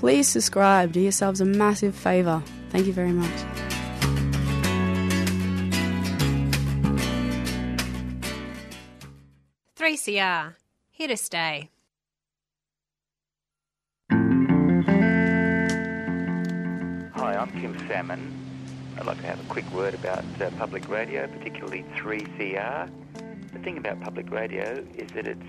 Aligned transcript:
please 0.00 0.26
subscribe. 0.26 0.92
Do 0.92 1.00
yourselves 1.00 1.42
a 1.42 1.44
massive 1.44 1.94
favour. 1.94 2.42
Thank 2.70 2.86
you 2.86 2.92
very 2.92 3.12
much. 3.12 3.30
Three 9.76 9.98
CR, 9.98 10.56
here 10.90 11.08
to 11.08 11.16
stay. 11.16 11.68
Hi, 17.14 17.36
I'm 17.36 17.50
Kim 17.60 17.76
Salmon. 17.86 18.36
I'd 18.98 19.06
like 19.06 19.20
to 19.20 19.26
have 19.26 19.40
a 19.40 19.48
quick 19.48 19.70
word 19.72 19.94
about 19.94 20.24
uh, 20.40 20.50
public 20.58 20.88
radio, 20.88 21.26
particularly 21.26 21.84
3CR. 21.96 22.90
The 23.52 23.58
thing 23.58 23.76
about 23.76 24.00
public 24.00 24.30
radio 24.30 24.82
is 24.96 25.10
that 25.12 25.26
it's 25.26 25.42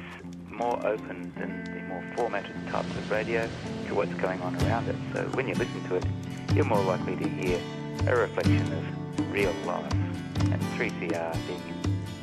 more 0.51 0.77
open 0.85 1.33
than 1.37 1.63
the 1.65 1.81
more 1.83 2.03
formatted 2.15 2.55
types 2.67 2.89
of 2.89 3.11
radio 3.11 3.47
to 3.87 3.95
what's 3.95 4.13
going 4.15 4.41
on 4.41 4.55
around 4.63 4.87
it. 4.87 4.95
So 5.13 5.23
when 5.33 5.47
you 5.47 5.55
listen 5.55 5.83
to 5.89 5.95
it, 5.95 6.05
you're 6.53 6.65
more 6.65 6.83
likely 6.83 7.15
to 7.15 7.27
hear 7.27 7.59
a 8.07 8.15
reflection 8.15 8.71
of 8.73 9.31
real 9.31 9.53
life. 9.65 9.91
And 10.39 10.61
3CR 10.77 11.37
being 11.47 11.61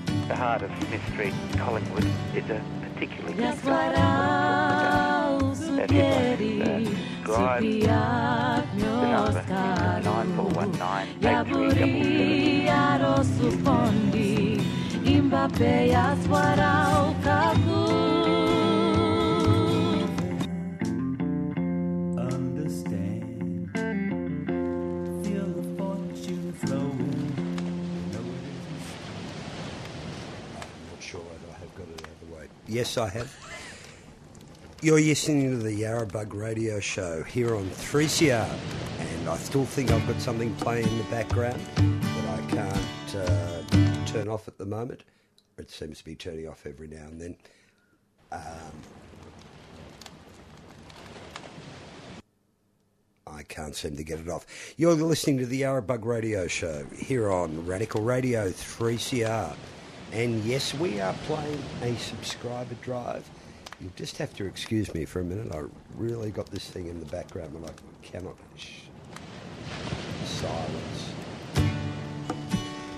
in 0.06 0.28
the 0.28 0.36
heart 0.36 0.62
of 0.62 0.70
Smith 0.84 1.02
Street, 1.12 1.34
Collingwood, 1.56 2.04
is 2.34 2.48
a 2.50 2.62
particularly 2.82 3.34
good 3.34 3.54
example 3.54 3.96
of 3.96 4.06
what 4.06 4.20
I'm 4.20 4.78
talking 4.78 5.02
about. 5.02 5.76
That 5.76 5.90
uh. 7.88 8.62
The 9.00 9.08
number 9.08 9.40
is 9.40 9.48
9419 9.48 11.08
understand. 15.48 17.17
Yes, 32.78 32.96
I 32.96 33.08
have. 33.08 33.36
You're 34.82 35.00
listening 35.00 35.50
to 35.50 35.56
the 35.56 35.82
Yarrabug 35.82 36.32
radio 36.32 36.78
show 36.78 37.24
here 37.24 37.56
on 37.56 37.68
3CR, 37.70 38.48
and 39.00 39.28
I 39.28 39.36
still 39.36 39.64
think 39.64 39.90
I've 39.90 40.06
got 40.06 40.20
something 40.20 40.54
playing 40.54 40.86
in 40.86 40.98
the 40.98 41.04
background 41.10 41.60
that 41.74 42.38
I 42.38 42.40
can't 42.48 43.16
uh, 43.16 44.06
turn 44.06 44.28
off 44.28 44.46
at 44.46 44.58
the 44.58 44.64
moment. 44.64 45.02
It 45.56 45.72
seems 45.72 45.98
to 45.98 46.04
be 46.04 46.14
turning 46.14 46.46
off 46.46 46.66
every 46.66 46.86
now 46.86 47.04
and 47.06 47.20
then. 47.20 47.36
Um, 48.30 48.40
I 53.26 53.42
can't 53.42 53.74
seem 53.74 53.96
to 53.96 54.04
get 54.04 54.20
it 54.20 54.28
off. 54.28 54.46
You're 54.76 54.94
listening 54.94 55.38
to 55.38 55.46
the 55.46 55.62
Yarrabug 55.62 56.04
Radio 56.04 56.46
Show 56.46 56.86
here 56.96 57.28
on 57.28 57.66
Radical 57.66 58.02
Radio 58.02 58.50
3CR. 58.50 59.56
And 60.12 60.42
yes, 60.44 60.74
we 60.74 61.00
are 61.00 61.12
playing 61.26 61.62
a 61.82 61.94
subscriber 61.96 62.74
drive. 62.82 63.28
You'll 63.80 63.92
just 63.94 64.16
have 64.18 64.34
to 64.36 64.46
excuse 64.46 64.92
me 64.94 65.04
for 65.04 65.20
a 65.20 65.24
minute. 65.24 65.54
I 65.54 65.64
really 65.96 66.30
got 66.30 66.46
this 66.46 66.68
thing 66.68 66.86
in 66.86 66.98
the 66.98 67.06
background 67.06 67.54
and 67.54 67.66
I 67.66 67.72
cannot. 68.02 68.36
Silence. 70.24 71.12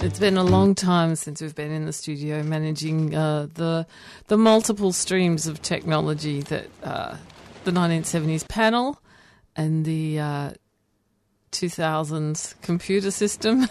It's 0.03 0.19
been 0.19 0.38
a 0.38 0.44
long 0.44 0.75
time 0.75 1.14
since 1.14 1.42
we've 1.42 1.55
been 1.55 1.70
in 1.70 1.84
the 1.84 1.92
studio 1.92 2.42
managing 2.42 3.14
uh, 3.14 3.48
the 3.53 3.86
the 4.28 4.38
multiple 4.38 4.92
streams 4.92 5.47
of 5.47 5.61
technology 5.61 6.41
that 6.42 6.69
uh, 6.83 7.16
the 7.64 7.70
1970s 7.70 8.48
panel 8.48 8.98
and 9.56 9.84
the 9.84 10.19
uh, 10.19 10.50
2000s 11.53 12.55
computer 12.62 13.11
system. 13.11 13.69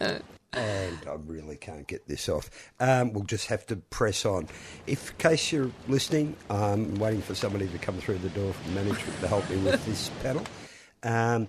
and 0.52 0.98
I 1.06 1.14
really 1.26 1.56
can't 1.56 1.86
get 1.86 2.06
this 2.06 2.28
off. 2.28 2.50
Um, 2.78 3.12
we'll 3.12 3.24
just 3.24 3.46
have 3.46 3.66
to 3.66 3.76
press 3.76 4.26
on. 4.26 4.48
If, 4.86 5.10
in 5.10 5.16
case 5.16 5.52
you're 5.52 5.70
listening, 5.88 6.36
I'm 6.50 6.94
waiting 6.96 7.22
for 7.22 7.34
somebody 7.34 7.68
to 7.68 7.78
come 7.78 7.98
through 7.98 8.18
the 8.18 8.28
door 8.30 8.52
from 8.52 8.74
management 8.74 9.20
to 9.20 9.28
help 9.28 9.48
me 9.48 9.56
with 9.58 9.84
this 9.86 10.10
panel. 10.22 10.44
Um, 11.02 11.48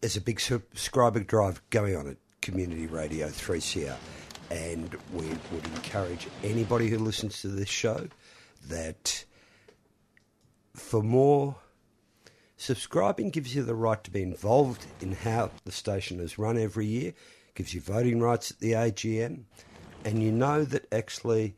there's 0.00 0.16
a 0.16 0.20
big 0.20 0.40
subscriber 0.40 1.20
drive 1.20 1.62
going 1.70 1.96
on 1.96 2.08
at 2.08 2.16
Community 2.42 2.86
Radio 2.86 3.28
3CR, 3.28 3.96
and 4.50 4.94
we 5.12 5.26
would 5.26 5.66
encourage 5.74 6.28
anybody 6.42 6.88
who 6.88 6.98
listens 6.98 7.40
to 7.42 7.48
this 7.48 7.68
show 7.68 8.08
that 8.68 9.24
for 10.74 11.02
more 11.02 11.56
Subscribing 12.56 13.30
gives 13.30 13.54
you 13.54 13.62
the 13.62 13.74
right 13.74 14.02
to 14.04 14.10
be 14.10 14.22
involved 14.22 14.86
in 15.00 15.12
how 15.12 15.50
the 15.64 15.72
station 15.72 16.20
is 16.20 16.38
run 16.38 16.56
every 16.56 16.86
year, 16.86 17.12
gives 17.54 17.74
you 17.74 17.80
voting 17.80 18.20
rights 18.20 18.50
at 18.50 18.58
the 18.58 18.72
AGM, 18.72 19.44
and 20.04 20.22
you 20.22 20.32
know 20.32 20.64
that 20.64 20.92
actually 20.92 21.54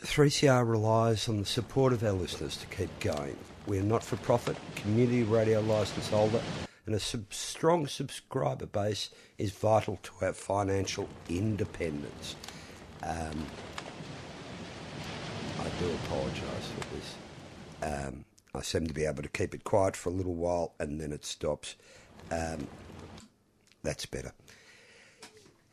3CR 0.00 0.68
relies 0.68 1.28
on 1.28 1.38
the 1.38 1.46
support 1.46 1.92
of 1.92 2.02
our 2.02 2.12
listeners 2.12 2.56
to 2.58 2.66
keep 2.66 2.90
going. 3.00 3.36
We're 3.66 3.82
not 3.82 4.02
for 4.02 4.16
profit, 4.16 4.56
community 4.74 5.22
radio 5.22 5.60
licence 5.60 6.08
holder, 6.08 6.40
and 6.86 6.94
a 6.94 7.00
sub- 7.00 7.32
strong 7.32 7.86
subscriber 7.86 8.66
base 8.66 9.10
is 9.38 9.52
vital 9.52 9.98
to 10.02 10.12
our 10.22 10.32
financial 10.32 11.08
independence. 11.28 12.36
Um, 13.02 13.46
I 15.58 15.68
do 15.80 15.90
apologise 16.04 16.68
for 16.78 16.94
this. 16.94 17.14
Um, 17.82 18.24
I 18.54 18.62
seem 18.62 18.86
to 18.86 18.94
be 18.94 19.04
able 19.04 19.22
to 19.22 19.28
keep 19.28 19.54
it 19.54 19.64
quiet 19.64 19.96
for 19.96 20.10
a 20.10 20.12
little 20.12 20.34
while 20.34 20.74
and 20.78 21.00
then 21.00 21.12
it 21.12 21.24
stops. 21.24 21.74
Um, 22.30 22.66
that's 23.86 24.06
better. 24.06 24.32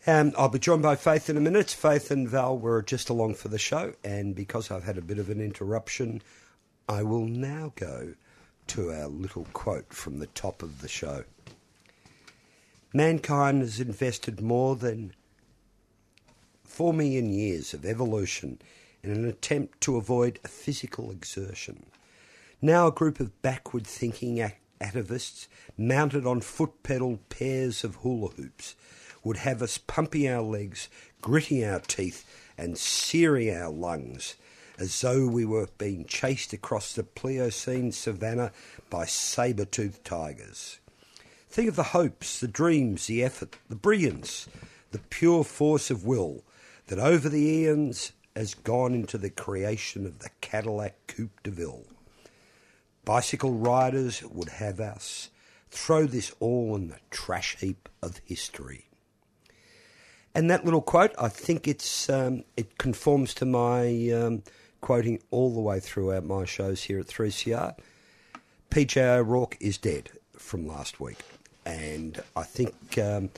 Um, 0.05 0.33
I'll 0.37 0.49
be 0.49 0.59
joined 0.59 0.83
by 0.83 0.95
Faith 0.95 1.29
in 1.29 1.37
a 1.37 1.41
minute. 1.41 1.69
Faith 1.69 2.11
and 2.11 2.27
Val 2.27 2.57
were 2.57 2.81
just 2.81 3.09
along 3.09 3.35
for 3.35 3.47
the 3.47 3.57
show, 3.57 3.93
and 4.03 4.35
because 4.35 4.69
I've 4.69 4.83
had 4.83 4.97
a 4.97 5.01
bit 5.01 5.17
of 5.17 5.29
an 5.29 5.41
interruption, 5.41 6.21
I 6.87 7.03
will 7.03 7.25
now 7.25 7.73
go 7.75 8.13
to 8.67 8.91
our 8.91 9.07
little 9.07 9.47
quote 9.53 9.93
from 9.93 10.19
the 10.19 10.27
top 10.27 10.61
of 10.61 10.81
the 10.81 10.87
show. 10.87 11.23
Mankind 12.93 13.61
has 13.61 13.79
invested 13.79 14.41
more 14.41 14.75
than 14.75 15.13
four 16.63 16.93
million 16.93 17.31
years 17.31 17.73
of 17.73 17.85
evolution 17.85 18.59
in 19.01 19.11
an 19.11 19.25
attempt 19.25 19.81
to 19.81 19.97
avoid 19.97 20.39
physical 20.45 21.11
exertion. 21.11 21.85
Now, 22.61 22.87
a 22.87 22.91
group 22.91 23.19
of 23.19 23.41
backward 23.41 23.87
thinking 23.87 24.39
atavists 24.83 25.47
mounted 25.77 26.25
on 26.25 26.41
foot 26.41 26.83
pedal 26.83 27.19
pairs 27.29 27.83
of 27.83 27.95
hula 27.95 28.29
hoops 28.31 28.75
would 29.23 29.37
have 29.37 29.61
us 29.61 29.77
pumping 29.77 30.27
our 30.27 30.41
legs, 30.41 30.89
gritting 31.21 31.63
our 31.63 31.79
teeth, 31.79 32.25
and 32.57 32.77
searing 32.77 33.49
our 33.49 33.69
lungs 33.69 34.35
as 34.77 35.01
though 35.01 35.27
we 35.27 35.45
were 35.45 35.67
being 35.77 36.05
chased 36.05 36.53
across 36.53 36.93
the 36.93 37.03
Pliocene 37.03 37.91
savannah 37.91 38.51
by 38.89 39.05
saber 39.05 39.65
toothed 39.65 40.03
tigers. 40.03 40.79
Think 41.49 41.69
of 41.69 41.75
the 41.75 41.83
hopes, 41.83 42.39
the 42.39 42.47
dreams, 42.47 43.07
the 43.07 43.23
effort, 43.23 43.55
the 43.69 43.75
brilliance, 43.75 44.47
the 44.91 44.99
pure 44.99 45.43
force 45.43 45.91
of 45.91 46.05
will 46.05 46.43
that 46.87 46.99
over 46.99 47.29
the 47.29 47.45
eons 47.45 48.11
has 48.35 48.55
gone 48.55 48.93
into 48.93 49.17
the 49.17 49.29
creation 49.29 50.05
of 50.05 50.19
the 50.19 50.29
Cadillac 50.41 50.95
Coupe 51.07 51.41
de 51.43 51.51
Ville. 51.51 51.85
Bicycle 53.05 53.53
riders 53.53 54.23
would 54.23 54.49
have 54.49 54.79
us 54.79 55.29
throw 55.69 56.05
this 56.05 56.33
all 56.39 56.75
in 56.75 56.89
the 56.89 56.99
trash 57.09 57.57
heap 57.59 57.89
of 58.01 58.21
history. 58.25 58.85
And 60.35 60.49
that 60.49 60.65
little 60.65 60.81
quote, 60.81 61.13
I 61.19 61.27
think 61.27 61.67
it's 61.67 62.09
um, 62.09 62.43
it 62.57 62.77
conforms 62.77 63.33
to 63.35 63.45
my 63.45 64.09
um, 64.11 64.43
quoting 64.81 65.21
all 65.31 65.53
the 65.53 65.61
way 65.61 65.79
throughout 65.79 66.23
my 66.25 66.45
shows 66.45 66.83
here 66.83 66.99
at 66.99 67.07
3CR. 67.07 67.75
PJ 68.71 68.97
O'Rourke 68.97 69.57
is 69.59 69.77
dead 69.77 70.09
from 70.37 70.67
last 70.67 70.99
week, 70.99 71.19
and 71.65 72.21
I 72.35 72.43
think 72.43 72.97
um, 72.97 73.29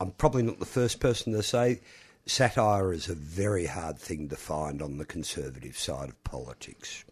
I'm 0.00 0.12
probably 0.12 0.42
not 0.42 0.60
the 0.60 0.66
first 0.66 1.00
person 1.00 1.32
to 1.32 1.42
say 1.42 1.80
satire 2.26 2.92
is 2.92 3.08
a 3.08 3.14
very 3.14 3.66
hard 3.66 3.98
thing 3.98 4.28
to 4.28 4.36
find 4.36 4.80
on 4.80 4.98
the 4.98 5.04
conservative 5.04 5.76
side 5.76 6.08
of 6.08 6.24
politics. 6.24 7.04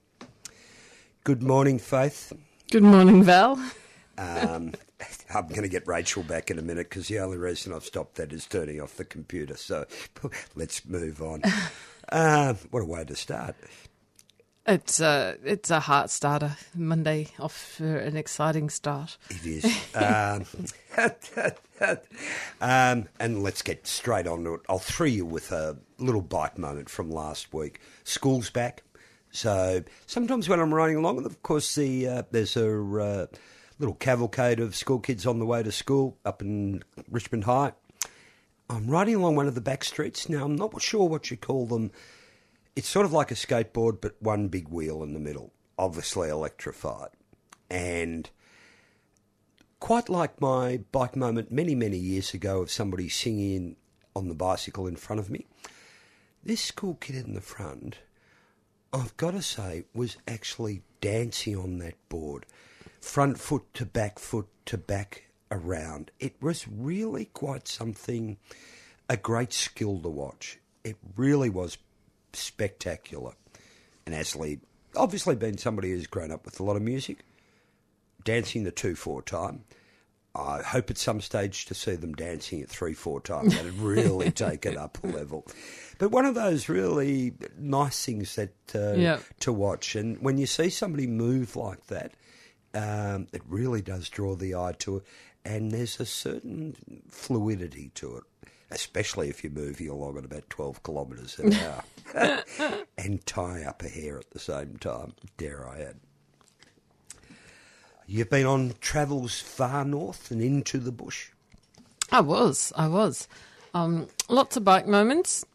Good 1.25 1.41
morning, 1.41 1.79
Faith. 1.79 2.33
Good 2.73 2.83
morning, 2.83 3.23
Val. 3.23 3.53
Um, 4.19 4.73
I'm 5.35 5.47
going 5.47 5.63
to 5.63 5.69
get 5.69 5.87
Rachel 5.87 6.25
back 6.25 6.51
in 6.51 6.59
a 6.59 6.63
minute 6.63 6.91
because 6.91 7.07
the 7.07 7.21
only 7.21 7.37
reason 7.39 7.73
I've 7.73 7.85
stopped 7.85 8.17
that 8.17 8.33
is 8.33 8.45
turning 8.45 8.81
off 8.81 8.97
the 8.97 9.05
computer. 9.05 9.57
So 9.57 9.87
let's 10.57 10.85
move 10.85 11.23
on. 11.23 11.43
Uh, 12.09 12.55
what 12.73 12.81
a 12.81 12.87
way 12.87 13.05
to 13.05 13.15
start. 13.15 13.55
It's 14.67 14.99
a 14.99 15.37
it's 15.45 15.71
a 15.71 15.79
heart 15.79 16.11
starter. 16.11 16.57
Monday 16.75 17.29
off 17.39 17.57
for 17.77 17.99
an 17.99 18.17
exciting 18.17 18.69
start. 18.69 19.17
It 19.31 19.47
is. 19.47 19.95
um, 19.95 20.45
um, 22.61 23.09
and 23.21 23.45
let's 23.45 23.63
get 23.63 23.87
straight 23.87 24.27
on 24.27 24.43
to 24.43 24.55
it. 24.55 24.61
I'll 24.69 24.81
throw 24.81 25.07
you 25.07 25.25
with 25.25 25.53
a 25.53 25.79
little 25.99 26.21
bite 26.21 26.59
moment 26.59 26.89
from 26.91 27.13
last 27.13 27.55
week. 27.55 27.81
School's 28.03 28.51
back. 28.51 28.83
So 29.33 29.83
sometimes 30.07 30.49
when 30.49 30.61
I'm 30.61 30.75
riding 30.75 30.97
along, 30.97 31.25
of 31.25 31.43
course 31.43 31.75
the 31.75 32.07
uh, 32.07 32.23
there's 32.31 32.57
a 32.57 32.69
uh, 32.69 33.27
little 33.79 33.95
cavalcade 33.95 34.61
of 34.61 34.77
school 34.77 35.01
kids 35.01 35.27
on 35.27 35.39
the 35.39 35.47
way 35.47 35.63
to 35.63 35.73
school 35.73 36.19
up 36.25 36.43
in 36.43 36.85
Richmond 37.11 37.45
High. 37.45 37.73
I'm 38.69 38.87
riding 38.87 39.17
along 39.17 39.37
one 39.37 39.49
of 39.49 39.55
the 39.55 39.63
back 39.63 39.85
streets. 39.85 40.29
Now 40.29 40.45
I'm 40.45 40.55
not 40.55 40.81
sure 40.83 41.09
what 41.09 41.31
you 41.31 41.39
call 41.39 41.67
them. 41.67 41.93
It's 42.77 42.89
sort 42.89 43.07
of 43.07 43.13
like 43.13 43.31
a 43.31 43.35
skateboard, 43.35 44.01
but 44.03 44.21
one 44.21 44.49
big 44.49 44.69
wheel 44.69 45.03
in 45.03 45.15
the 45.15 45.21
middle, 45.21 45.53
obviously 45.79 46.29
electrified, 46.29 47.11
and 47.71 48.29
quite 49.81 50.11
like 50.11 50.41
my 50.43 50.81
bike 50.93 51.17
moment 51.17 51.51
many 51.51 51.75
many 51.75 51.97
years 51.97 52.35
ago 52.35 52.61
of 52.61 52.71
somebody 52.71 53.09
singing 53.09 53.77
on 54.15 54.29
the 54.29 54.35
bicycle 54.35 54.87
in 54.87 54.97
front 54.97 55.21
of 55.21 55.31
me. 55.31 55.47
This 56.45 56.61
school 56.61 56.95
kid 56.95 57.17
in 57.17 57.33
the 57.33 57.41
front 57.41 57.99
I've 58.93 59.17
got 59.17 59.31
to 59.31 59.43
say, 59.43 59.85
was 59.95 60.19
actually 60.29 60.83
dancing 61.01 61.57
on 61.57 61.79
that 61.79 61.95
board, 62.11 62.45
front 63.01 63.39
foot 63.39 63.73
to 63.75 63.87
back 63.87 64.19
foot 64.19 64.49
to 64.67 64.77
back 64.77 65.25
around. 65.51 66.11
It 66.21 66.35
was 66.43 66.69
really 66.69 67.25
quite 67.27 67.67
something, 67.67 68.37
a 69.09 69.17
great 69.17 69.53
skill 69.55 69.99
to 70.01 70.09
watch. 70.09 70.59
It 70.85 70.97
really 71.17 71.49
was 71.49 71.79
spectacular. 72.35 73.33
And 74.05 74.15
Ashley, 74.15 74.61
obviously, 74.95 75.37
being 75.37 75.57
somebody 75.57 75.91
who's 75.91 76.07
grown 76.07 76.31
up 76.31 76.45
with 76.45 76.61
a 76.61 76.63
lot 76.63 76.77
of 76.77 76.83
music, 76.83 77.25
dancing 78.25 78.65
the 78.65 78.71
two 78.71 78.95
four 78.95 79.23
time. 79.23 79.65
I 80.35 80.63
hope 80.63 80.91
at 80.91 80.97
some 80.99 81.21
stage 81.21 81.67
to 81.67 81.75
see 81.75 81.95
them 81.95 82.15
dancing 82.15 82.63
at 82.63 82.69
three, 82.71 82.95
four 82.95 83.21
times. 83.21 83.55
That'd 83.55 83.75
really 83.79 84.31
take 84.33 84.65
it 84.65 84.77
up 84.79 84.97
a 85.05 85.07
level. 85.07 85.47
But 85.99 86.11
one 86.11 86.25
of 86.25 86.35
those 86.35 86.69
really 86.69 87.35
nice 87.59 88.05
things 88.05 88.35
that 88.37 88.55
uh, 88.75 88.95
Yeah. 88.99 89.19
to 89.41 89.53
watch, 89.53 89.95
and 89.95 90.19
when 90.23 90.39
you 90.39 90.47
see 90.47 90.71
somebody 90.71 91.07
move 91.07 91.55
like 91.55 91.87
that, 91.89 92.13
um, 92.75 93.27
it 93.33 93.43
really 93.47 93.83
does 93.83 94.09
draw 94.09 94.35
the 94.35 94.55
eye 94.55 94.73
to 94.79 94.97
it, 94.99 95.03
and 95.45 95.71
there's 95.71 96.01
a 96.01 96.07
certain 96.07 96.75
fluidity 97.11 97.91
to 97.97 98.17
it, 98.17 98.25
especially 98.71 99.29
if 99.29 99.45
you're 99.45 99.53
moving 99.53 99.91
along 99.91 100.17
at 100.17 100.25
about 100.25 100.49
twelve 100.49 100.83
kilometres 100.83 101.39
an 101.39 101.53
hour, 102.15 102.43
and 102.97 103.25
tie 103.27 103.63
up 103.65 103.83
a 103.83 103.89
hair 103.89 104.19
at 104.19 104.31
the 104.31 104.39
same 104.39 104.79
time. 104.79 105.13
Dare 105.37 105.69
I 105.69 105.83
add? 105.83 105.97
You've 108.13 108.29
been 108.29 108.45
on 108.45 108.75
travels 108.83 109.41
far 109.41 109.87
north 109.87 110.31
and 110.31 110.43
into 110.43 110.77
the 110.77 110.93
bush. 110.93 111.31
I 112.11 112.21
was, 112.21 112.71
I 112.77 112.87
was. 112.87 113.27
Um, 113.73 114.07
lots 114.29 114.55
of 114.55 114.65
bike 114.65 114.87
moments, 114.87 115.47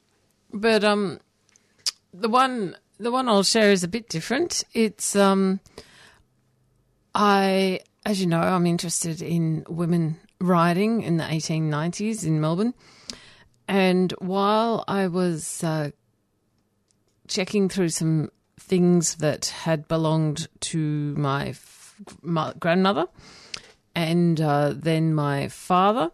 but 0.52 0.84
um, 0.84 1.20
the 2.12 2.28
one 2.28 2.76
the 3.00 3.12
one 3.12 3.30
I'll 3.30 3.44
share 3.44 3.72
is 3.72 3.84
a 3.84 3.88
bit 3.88 4.10
different. 4.10 4.64
It's 4.74 5.16
um, 5.16 5.60
I, 7.14 7.82
as 8.08 8.20
you 8.20 8.26
know, 8.26 8.42
I'm 8.42 8.66
interested 8.66 9.22
in 9.22 9.64
women 9.70 10.18
riding 10.42 11.04
in 11.04 11.18
the 11.18 11.26
1890s 11.26 12.26
in 12.26 12.42
Melbourne, 12.42 12.74
and 13.68 14.16
while 14.18 14.84
I 14.88 15.06
was 15.06 15.64
uh, 15.64 15.92
checking 17.28 17.70
through 17.70 17.90
some 17.90 18.32
things 18.60 19.18
that 19.18 19.46
had 19.46 19.88
belonged 19.88 20.48
to 20.62 21.14
my, 21.18 21.54
grandmother 22.60 23.08
and 23.98 24.40
uh, 24.40 24.74
then 24.76 25.14
my 25.14 25.48
father. 25.48 26.12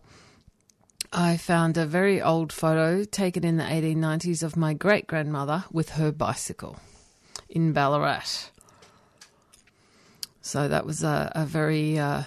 I 1.11 1.37
found 1.37 1.77
a 1.77 1.85
very 1.85 2.21
old 2.21 2.51
photo 2.51 3.03
taken 3.03 3.43
in 3.43 3.57
the 3.57 3.63
1890s 3.65 4.41
of 4.41 4.55
my 4.55 4.73
great 4.73 5.05
grandmother 5.05 5.65
with 5.71 5.89
her 5.89 6.11
bicycle 6.11 6.77
in 7.49 7.73
Ballarat. 7.73 8.49
So 10.41 10.67
that 10.67 10.85
was 10.85 11.03
a, 11.03 11.31
a 11.35 11.45
very 11.45 11.99
uh, 11.99 12.23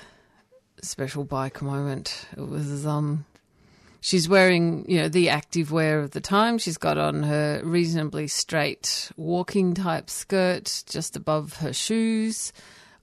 special 0.82 1.24
bike 1.24 1.62
moment. 1.62 2.28
It 2.36 2.46
was 2.46 2.86
um, 2.86 3.24
she's 4.00 4.28
wearing 4.28 4.84
you 4.88 4.98
know 4.98 5.08
the 5.08 5.30
active 5.30 5.72
wear 5.72 6.00
of 6.00 6.12
the 6.12 6.20
time. 6.20 6.58
She's 6.58 6.78
got 6.78 6.96
on 6.96 7.22
her 7.24 7.62
reasonably 7.64 8.28
straight 8.28 9.10
walking 9.16 9.74
type 9.74 10.10
skirt 10.10 10.84
just 10.86 11.16
above 11.16 11.54
her 11.56 11.72
shoes 11.72 12.52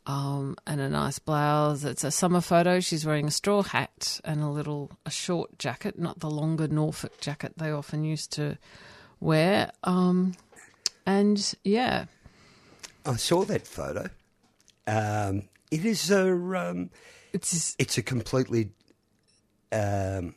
um, 0.06 0.56
and 0.68 0.82
a 0.82 0.90
nice 0.90 1.20
blouse. 1.20 1.84
It's 1.84 2.04
a 2.04 2.12
summer 2.12 2.42
photo. 2.42 2.80
She's 2.80 3.06
wearing 3.06 3.28
a 3.28 3.32
straw 3.32 3.64
hat 3.64 4.20
and 4.24 4.42
a 4.42 4.50
little 4.50 4.92
a 5.06 5.12
short 5.12 5.58
jacket, 5.58 5.98
not 5.98 6.20
the 6.20 6.30
longer 6.30 6.68
Norfolk 6.68 7.20
jacket 7.20 7.54
they 7.58 7.72
often 7.72 8.04
used 8.04 8.32
to 8.34 8.58
wear. 9.20 9.72
Um, 9.84 10.34
and 11.06 11.56
yeah, 11.64 12.06
I 13.06 13.16
saw 13.16 13.44
that 13.46 13.68
photo. 13.68 14.10
Um, 14.88 15.44
it 15.72 15.86
is 15.86 16.12
a 16.12 16.32
um, 16.32 16.90
it's 17.32 17.76
it's 17.80 17.98
a 17.98 18.04
completely. 18.04 18.72
Um, 19.72 20.36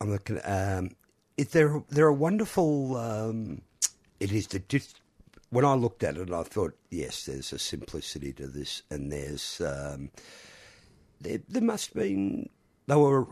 I'm 0.00 0.10
looking. 0.10 0.40
Um, 0.44 0.90
it, 1.36 1.50
they're 1.50 1.82
they're 1.88 2.08
a 2.08 2.14
wonderful. 2.14 2.96
Um, 2.96 3.62
it 4.20 4.32
is 4.32 4.46
the 4.48 4.58
when 5.54 5.64
I 5.64 5.74
looked 5.74 6.02
at 6.02 6.16
it, 6.16 6.32
I 6.32 6.42
thought, 6.42 6.76
yes, 6.90 7.26
there's 7.26 7.52
a 7.52 7.58
simplicity 7.58 8.32
to 8.34 8.48
this, 8.48 8.82
and 8.90 9.12
there's 9.12 9.60
um, 9.60 10.10
there, 11.20 11.38
there 11.48 11.62
must 11.62 11.94
have 11.94 12.02
been 12.02 12.48
they 12.88 12.96
were 12.96 13.26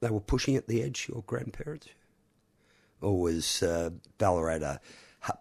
they 0.00 0.08
were 0.10 0.20
pushing 0.20 0.56
at 0.56 0.66
the 0.66 0.82
edge. 0.82 1.08
Your 1.08 1.22
grandparents, 1.22 1.88
or 3.02 3.20
was 3.20 3.62
uh, 3.62 3.90
Ballarat 4.16 4.62
a 4.62 4.80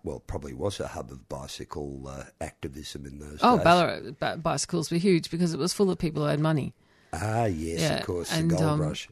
well, 0.04 0.20
probably 0.20 0.54
was 0.54 0.82
a 0.82 0.88
hub 0.88 1.12
of 1.12 1.30
bicycle 1.30 2.08
uh, 2.08 2.24
activism 2.42 3.06
in 3.06 3.20
those 3.20 3.40
oh 3.42 3.58
days. 3.58 3.62
Oh, 3.62 3.64
Ballarat 3.64 4.00
bi- 4.20 4.36
bicycles 4.36 4.92
were 4.92 4.98
huge 4.98 5.32
because 5.32 5.54
it 5.54 5.60
was 5.60 5.72
full 5.74 5.90
of 5.90 5.98
people 5.98 6.24
who 6.24 6.30
had 6.30 6.42
money. 6.42 6.74
Ah, 7.14 7.46
yes, 7.46 7.80
Yeah, 7.80 8.00
of 8.00 8.06
course, 8.06 8.34
and, 8.34 8.52
the 8.52 8.56
gold 8.56 8.68
um, 8.70 8.82
rush. 8.82 9.08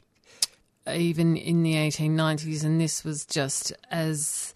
even 0.92 1.36
in 1.36 1.62
the 1.62 1.74
1890s, 1.74 2.62
and 2.62 2.78
this 2.78 3.04
was 3.04 3.24
just 3.24 3.72
as 3.90 4.54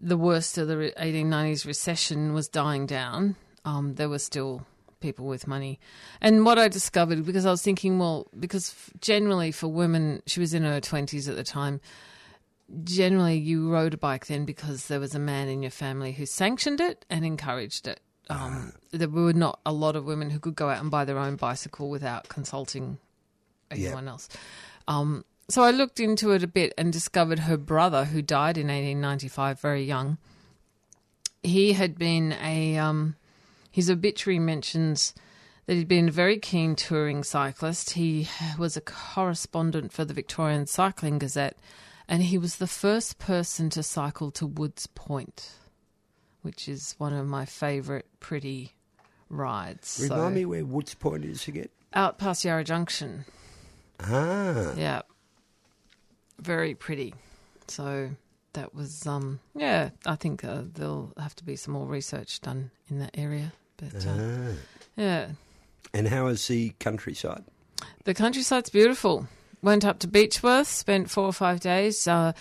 the 0.00 0.16
worst 0.16 0.58
of 0.58 0.68
the 0.68 0.92
1890s 0.98 1.66
recession 1.66 2.32
was 2.32 2.48
dying 2.48 2.86
down. 2.86 3.36
Um, 3.64 3.94
there 3.94 4.08
were 4.08 4.18
still 4.18 4.66
people 5.00 5.26
with 5.26 5.46
money, 5.46 5.78
and 6.20 6.44
what 6.44 6.58
I 6.58 6.68
discovered 6.68 7.24
because 7.24 7.46
I 7.46 7.50
was 7.50 7.62
thinking, 7.62 7.98
well, 7.98 8.28
because 8.38 8.74
generally 9.00 9.52
for 9.52 9.68
women, 9.68 10.22
she 10.26 10.40
was 10.40 10.54
in 10.54 10.62
her 10.62 10.80
20s 10.80 11.28
at 11.28 11.36
the 11.36 11.44
time. 11.44 11.80
Generally, 12.82 13.38
you 13.38 13.70
rode 13.70 13.94
a 13.94 13.96
bike 13.96 14.26
then 14.26 14.44
because 14.44 14.88
there 14.88 14.98
was 14.98 15.14
a 15.14 15.20
man 15.20 15.48
in 15.48 15.62
your 15.62 15.70
family 15.70 16.12
who 16.12 16.26
sanctioned 16.26 16.80
it 16.80 17.04
and 17.08 17.24
encouraged 17.24 17.86
it. 17.86 18.00
Um, 18.28 18.72
there 18.90 19.08
were 19.08 19.32
not 19.32 19.60
a 19.64 19.72
lot 19.72 19.94
of 19.94 20.04
women 20.04 20.30
who 20.30 20.40
could 20.40 20.56
go 20.56 20.68
out 20.68 20.80
and 20.80 20.90
buy 20.90 21.04
their 21.04 21.18
own 21.18 21.36
bicycle 21.36 21.88
without 21.90 22.28
consulting 22.28 22.98
anyone 23.70 24.08
else. 24.08 24.28
Um, 24.88 25.24
so 25.48 25.62
I 25.62 25.70
looked 25.70 26.00
into 26.00 26.32
it 26.32 26.42
a 26.42 26.46
bit 26.48 26.72
and 26.76 26.92
discovered 26.92 27.40
her 27.40 27.56
brother, 27.56 28.06
who 28.06 28.22
died 28.22 28.56
in 28.58 28.66
1895, 28.68 29.60
very 29.60 29.84
young. 29.84 30.18
He 31.42 31.74
had 31.74 31.96
been 31.98 32.32
a 32.42 32.76
um, 32.78 33.16
his 33.70 33.88
obituary 33.90 34.38
mentions 34.40 35.14
that 35.66 35.74
he'd 35.74 35.88
been 35.88 36.08
a 36.08 36.12
very 36.12 36.38
keen 36.38 36.74
touring 36.76 37.22
cyclist. 37.24 37.90
He 37.90 38.28
was 38.58 38.76
a 38.76 38.80
correspondent 38.80 39.92
for 39.92 40.04
the 40.04 40.14
Victorian 40.14 40.66
Cycling 40.66 41.18
Gazette, 41.18 41.56
and 42.08 42.22
he 42.24 42.38
was 42.38 42.56
the 42.56 42.66
first 42.66 43.18
person 43.18 43.70
to 43.70 43.82
cycle 43.82 44.30
to 44.32 44.46
Woods 44.46 44.86
Point, 44.88 45.52
which 46.42 46.68
is 46.68 46.94
one 46.98 47.12
of 47.12 47.26
my 47.26 47.44
favourite 47.44 48.06
pretty 48.20 48.72
rides. 49.28 49.98
Remind 50.02 50.20
So- 50.20 50.30
me 50.30 50.44
where 50.44 50.64
Woods 50.64 50.94
Point 50.94 51.24
is 51.24 51.46
again. 51.48 51.68
out 51.94 52.18
past 52.18 52.44
Yarra 52.44 52.64
Junction. 52.64 53.24
Ah, 54.00 54.72
Yeah. 54.76 55.02
Very 56.40 56.74
pretty. 56.74 57.14
So 57.68 58.10
that 58.52 58.74
was, 58.74 59.06
um, 59.06 59.40
yeah, 59.54 59.90
I 60.04 60.16
think 60.16 60.44
uh, 60.44 60.62
there'll 60.72 61.12
have 61.18 61.34
to 61.36 61.44
be 61.44 61.56
some 61.56 61.74
more 61.74 61.86
research 61.86 62.40
done 62.40 62.70
in 62.88 62.98
that 63.00 63.16
area. 63.16 63.52
But 63.76 64.06
uh, 64.06 64.10
ah. 64.10 64.52
yeah, 64.96 65.28
And 65.92 66.08
how 66.08 66.28
is 66.28 66.46
the 66.48 66.70
countryside? 66.80 67.44
the 68.04 68.14
countryside's 68.14 68.70
beautiful. 68.70 69.26
Went 69.62 69.84
up 69.84 69.98
to 70.00 70.08
Beechworth, 70.08 70.66
spent 70.66 71.10
four 71.10 71.24
or 71.24 71.32
five 71.32 71.60
days. 71.60 72.06
Uh, 72.06 72.32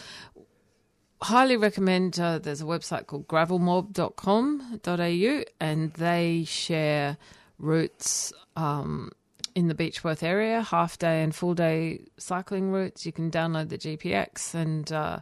highly 1.22 1.58
recommend, 1.58 2.20
uh, 2.20 2.40
there's 2.40 2.62
a 2.62 2.66
website 2.66 3.08
called 3.08 3.28
gravelmob.com.au 3.28 5.44
and 5.60 5.94
they 5.94 6.44
share 6.46 7.18
routes 7.58 8.32
um, 8.56 9.12
in 9.56 9.70
the 9.70 9.74
Beechworth 9.74 10.22
area, 10.22 10.62
half 10.62 11.00
day 11.00 11.24
and 11.24 11.34
full 11.34 11.56
day 11.56 12.02
cycling 12.18 12.72
routes. 12.72 13.06
You 13.06 13.14
can 13.14 13.32
download 13.32 13.70
the 13.70 13.78
GPX 13.78 14.54
and 14.54 14.92
uh, 14.92 15.20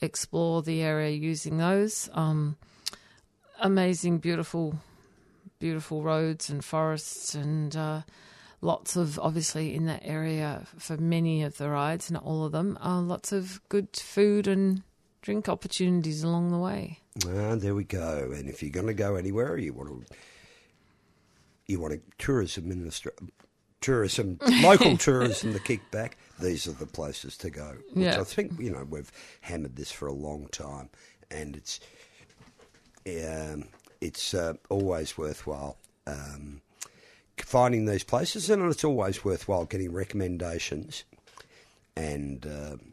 explore 0.00 0.62
the 0.62 0.82
area 0.82 1.10
using 1.10 1.58
those. 1.58 2.10
Um, 2.12 2.56
amazing, 3.60 4.18
beautiful, 4.18 4.78
beautiful 5.60 6.02
roads 6.02 6.50
and 6.50 6.64
forests 6.64 7.34
and 7.36 7.74
uh, 7.76 8.02
lots 8.60 8.96
of 8.96 9.18
obviously 9.20 9.74
in 9.74 9.86
that 9.86 10.02
area 10.04 10.66
for 10.76 10.96
many 10.96 11.44
of 11.44 11.56
the 11.56 11.70
rides, 11.70 12.10
not 12.10 12.24
all 12.24 12.44
of 12.44 12.52
them. 12.52 12.76
Uh, 12.84 13.00
lots 13.00 13.30
of 13.30 13.60
good 13.68 13.96
food 13.96 14.48
and 14.48 14.82
drink 15.22 15.48
opportunities 15.48 16.24
along 16.24 16.50
the 16.50 16.58
way. 16.58 16.98
Ah, 17.26 17.54
there 17.54 17.74
we 17.74 17.84
go. 17.84 18.32
And 18.34 18.48
if 18.48 18.62
you're 18.62 18.72
going 18.72 18.86
to 18.86 18.94
go 18.94 19.14
anywhere, 19.14 19.56
you 19.56 19.72
want 19.72 20.08
to 20.08 20.16
you 21.66 21.78
want 21.78 21.92
a 21.92 22.00
tourism 22.16 22.66
minister, 22.66 23.12
tourism, 23.80 24.38
local 24.62 24.96
tourism 24.96 25.52
the 25.52 25.60
kickback. 25.60 26.12
These 26.40 26.66
are 26.68 26.72
the 26.72 26.86
places 26.86 27.36
to 27.38 27.50
go. 27.50 27.76
Which 27.92 28.04
Yeah. 28.04 28.20
I 28.20 28.24
think 28.24 28.58
you 28.58 28.70
know 28.70 28.86
we've 28.88 29.10
hammered 29.42 29.76
this 29.76 29.90
for 29.90 30.06
a 30.06 30.12
long 30.12 30.48
time, 30.48 30.88
and 31.30 31.56
it's 31.56 31.80
um, 33.06 33.64
it's 34.00 34.34
uh, 34.34 34.54
always 34.68 35.18
worthwhile. 35.18 35.76
Um, 36.06 36.62
finding 37.36 37.86
these 37.86 38.04
places, 38.04 38.50
and 38.50 38.62
it's 38.70 38.84
always 38.84 39.24
worthwhile 39.24 39.64
getting 39.64 39.92
recommendations 39.92 41.04
and 41.96 42.46
um, 42.46 42.92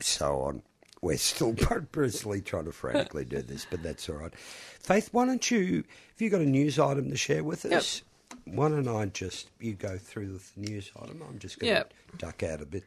so 0.00 0.40
on. 0.40 0.62
We're 1.02 1.16
still 1.18 1.54
purposely 1.56 2.40
trying 2.40 2.64
to 2.64 2.72
frantically 2.72 3.24
do 3.24 3.42
this, 3.42 3.66
but 3.70 3.82
that's 3.82 4.08
all 4.08 4.16
right. 4.16 4.34
Faith, 4.38 5.08
why 5.12 5.26
don't 5.26 5.50
you, 5.50 5.76
have 5.76 6.20
you 6.20 6.30
got 6.30 6.40
a 6.40 6.46
news 6.46 6.78
item 6.78 7.10
to 7.10 7.16
share 7.16 7.44
with 7.44 7.64
us? 7.66 8.02
Why 8.46 8.68
don't 8.68 8.88
I 8.88 9.06
just, 9.06 9.50
you 9.60 9.74
go 9.74 9.98
through 9.98 10.28
the 10.38 10.40
news 10.56 10.90
item? 11.00 11.22
I'm 11.28 11.38
just 11.38 11.58
going 11.58 11.68
to 11.72 11.78
Yep. 11.78 11.94
duck 12.18 12.42
out 12.42 12.62
a 12.62 12.66
bit. 12.66 12.84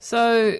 So, 0.00 0.58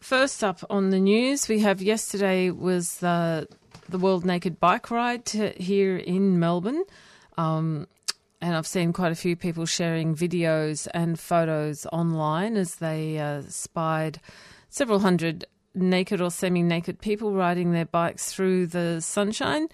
first 0.00 0.42
up 0.42 0.64
on 0.70 0.90
the 0.90 0.98
news, 1.00 1.48
we 1.48 1.60
have 1.60 1.82
yesterday 1.82 2.50
was 2.50 2.98
the 2.98 3.48
the 3.88 3.98
World 3.98 4.24
Naked 4.24 4.58
Bike 4.58 4.90
Ride 4.90 5.24
to, 5.26 5.50
here 5.50 5.96
in 5.96 6.40
Melbourne, 6.40 6.82
um, 7.38 7.86
and 8.40 8.56
I've 8.56 8.66
seen 8.66 8.92
quite 8.92 9.12
a 9.12 9.16
few 9.16 9.36
people 9.36 9.64
sharing 9.64 10.16
videos 10.16 10.88
and 10.92 11.18
photos 11.20 11.86
online 11.92 12.56
as 12.56 12.76
they 12.76 13.18
uh, 13.18 13.42
spied 13.48 14.20
several 14.68 14.98
hundred 15.00 15.44
naked 15.72 16.20
or 16.20 16.32
semi-naked 16.32 17.00
people 17.00 17.32
riding 17.32 17.70
their 17.72 17.84
bikes 17.84 18.32
through 18.32 18.66
the 18.66 19.00
sunshine. 19.00 19.68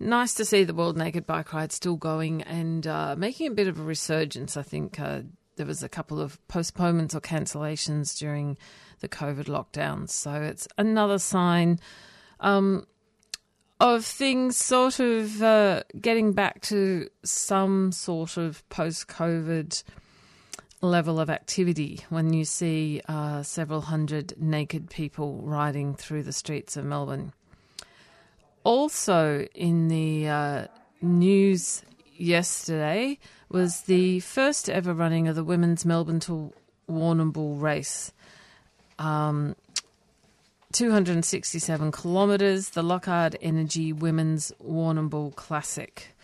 Nice 0.00 0.34
to 0.34 0.44
see 0.44 0.64
the 0.64 0.74
World 0.74 0.96
Naked 0.96 1.26
Bike 1.26 1.52
Ride 1.52 1.72
still 1.72 1.96
going 1.96 2.42
and 2.42 2.86
uh, 2.86 3.14
making 3.16 3.46
a 3.46 3.54
bit 3.54 3.68
of 3.68 3.78
a 3.78 3.82
resurgence. 3.82 4.56
I 4.56 4.62
think 4.62 4.98
uh, 4.98 5.22
there 5.56 5.66
was 5.66 5.82
a 5.82 5.88
couple 5.88 6.20
of 6.20 6.46
postponements 6.48 7.14
or 7.14 7.20
cancellations 7.20 8.18
during 8.18 8.58
the 9.00 9.08
COVID 9.08 9.44
lockdowns, 9.44 10.10
so 10.10 10.34
it's 10.34 10.66
another 10.78 11.18
sign 11.18 11.78
um, 12.40 12.86
of 13.80 14.04
things 14.04 14.56
sort 14.56 14.98
of 14.98 15.42
uh, 15.42 15.82
getting 16.00 16.32
back 16.32 16.60
to 16.62 17.08
some 17.22 17.92
sort 17.92 18.36
of 18.36 18.68
post-COVID 18.68 19.82
level 20.80 21.18
of 21.18 21.30
activity 21.30 22.00
when 22.08 22.32
you 22.32 22.44
see 22.44 23.00
uh, 23.08 23.42
several 23.42 23.80
hundred 23.80 24.34
naked 24.38 24.90
people 24.90 25.40
riding 25.42 25.94
through 25.94 26.22
the 26.22 26.32
streets 26.32 26.76
of 26.76 26.84
Melbourne. 26.84 27.32
Also, 28.64 29.46
in 29.54 29.88
the 29.88 30.28
uh, 30.28 30.66
news 31.02 31.82
yesterday 32.16 33.18
was 33.48 33.82
the 33.82 34.20
first 34.20 34.68
ever 34.70 34.94
running 34.94 35.28
of 35.28 35.36
the 35.36 35.44
women's 35.44 35.84
Melbourne 35.84 36.20
to 36.20 36.52
Warrnambool 36.90 37.60
race. 37.60 38.12
Um, 38.98 39.54
267 40.72 41.92
kilometres, 41.92 42.70
the 42.70 42.82
Lochard 42.82 43.36
Energy 43.40 43.92
Women's 43.92 44.50
Warrnambool 44.60 45.36
Classic. 45.36 46.14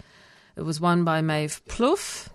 It 0.56 0.62
was 0.62 0.80
won 0.80 1.04
by 1.04 1.20
Maeve 1.20 1.62
Plouffe 1.68 2.30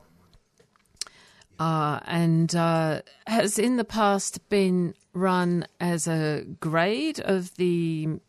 uh, 1.60 2.00
and 2.06 2.56
uh, 2.56 3.02
has 3.28 3.58
in 3.58 3.78
the 3.78 3.84
past 3.84 4.48
been 4.50 4.94
run 5.14 5.66
as 5.80 6.08
a 6.08 6.46
grade 6.60 7.20
of 7.20 7.56
the 7.56 8.20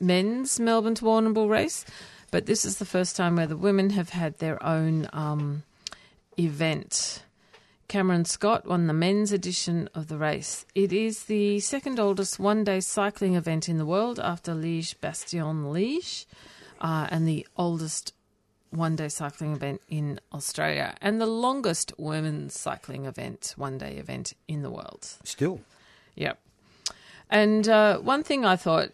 men's 0.00 0.58
Melbourne 0.60 0.94
to 0.96 1.04
Warrnambool 1.04 1.48
race, 1.48 1.84
but 2.30 2.46
this 2.46 2.64
is 2.64 2.78
the 2.78 2.84
first 2.84 3.16
time 3.16 3.36
where 3.36 3.46
the 3.46 3.56
women 3.56 3.90
have 3.90 4.10
had 4.10 4.38
their 4.38 4.62
own 4.64 5.08
um, 5.12 5.62
event. 6.38 7.22
Cameron 7.88 8.24
Scott 8.24 8.66
won 8.66 8.88
the 8.88 8.92
men's 8.92 9.30
edition 9.30 9.88
of 9.94 10.08
the 10.08 10.18
race. 10.18 10.66
It 10.74 10.92
is 10.92 11.24
the 11.24 11.60
second 11.60 12.00
oldest 12.00 12.38
one 12.38 12.64
day 12.64 12.80
cycling 12.80 13.36
event 13.36 13.68
in 13.68 13.78
the 13.78 13.86
world 13.86 14.18
after 14.18 14.52
Liège 14.52 14.96
Bastogne 14.96 15.72
Liège, 15.72 16.26
uh, 16.80 17.06
and 17.10 17.28
the 17.28 17.46
oldest 17.56 18.12
one 18.70 18.96
day 18.96 19.08
cycling 19.08 19.52
event 19.52 19.80
in 19.88 20.20
Australia, 20.32 20.96
and 21.00 21.20
the 21.20 21.26
longest 21.26 21.92
women's 21.96 22.58
cycling 22.58 23.06
event, 23.06 23.54
one 23.56 23.78
day 23.78 23.96
event 23.96 24.32
in 24.48 24.62
the 24.62 24.70
world. 24.70 25.16
Still, 25.22 25.60
Yep. 26.16 26.38
And 27.30 27.68
uh, 27.68 27.98
one 27.98 28.22
thing 28.22 28.44
I 28.44 28.56
thought, 28.56 28.90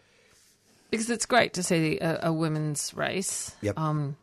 because 0.92 1.08
it's 1.08 1.24
great 1.24 1.54
to 1.54 1.62
see 1.62 1.98
a, 2.00 2.20
a 2.24 2.32
women's 2.32 2.92
race. 2.94 3.56
Yep. 3.62 3.78
Um, 3.78 4.16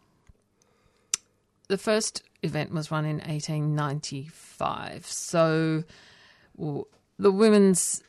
the 1.68 1.80
first 1.80 2.22
event 2.44 2.72
was 2.72 2.92
run 2.92 3.06
in 3.06 3.18
1895. 3.18 5.06
So 5.08 5.84
well, 6.56 6.88
the 7.18 7.32
women's 7.32 8.04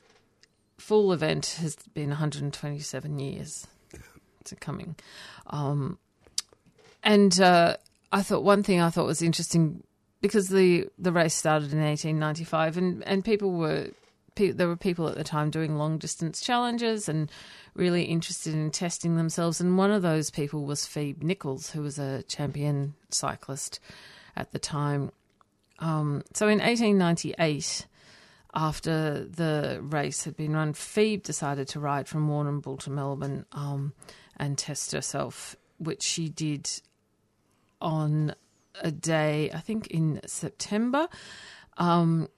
full 0.76 1.12
event 1.12 1.56
has 1.60 1.74
been 1.94 2.10
127 2.10 3.18
years 3.18 3.66
to 4.44 4.56
coming. 4.56 4.94
Um, 5.46 5.98
and 7.02 7.40
uh, 7.40 7.78
I 8.12 8.22
thought 8.22 8.44
one 8.44 8.62
thing 8.62 8.82
I 8.82 8.90
thought 8.90 9.06
was 9.06 9.22
interesting 9.22 9.84
because 10.20 10.48
the 10.50 10.86
the 10.98 11.12
race 11.12 11.34
started 11.34 11.72
in 11.72 11.82
1895 11.82 12.76
and, 12.76 13.04
and 13.04 13.24
people 13.24 13.52
were 13.52 13.88
pe- 14.34 14.50
there 14.50 14.68
were 14.68 14.76
people 14.76 15.08
at 15.08 15.16
the 15.16 15.24
time 15.24 15.50
doing 15.50 15.76
long 15.76 15.98
distance 15.98 16.40
challenges 16.40 17.08
and 17.08 17.30
really 17.74 18.04
interested 18.04 18.54
in 18.54 18.70
testing 18.70 19.16
themselves 19.16 19.60
and 19.60 19.78
one 19.78 19.90
of 19.90 20.02
those 20.02 20.30
people 20.30 20.64
was 20.64 20.86
Phoebe 20.86 21.24
Nichols 21.24 21.70
who 21.70 21.82
was 21.82 21.98
a 21.98 22.22
champion 22.24 22.94
cyclist 23.10 23.80
at 24.36 24.52
the 24.52 24.58
time 24.58 25.10
um, 25.78 26.22
so 26.34 26.46
in 26.46 26.58
1898 26.58 27.86
after 28.52 29.24
the 29.24 29.78
race 29.82 30.24
had 30.24 30.36
been 30.36 30.52
run 30.52 30.72
Phoebe 30.72 31.22
decided 31.22 31.68
to 31.68 31.80
ride 31.80 32.08
from 32.08 32.28
Warrnambool 32.28 32.78
to 32.80 32.90
Melbourne 32.90 33.46
um, 33.52 33.92
and 34.36 34.58
test 34.58 34.92
herself 34.92 35.56
which 35.78 36.02
she 36.02 36.28
did 36.28 36.68
on 37.80 38.34
a 38.80 38.90
day, 38.90 39.50
I 39.52 39.60
think 39.60 39.88
in 39.88 40.20
September. 40.26 41.08
Um, 41.76 42.28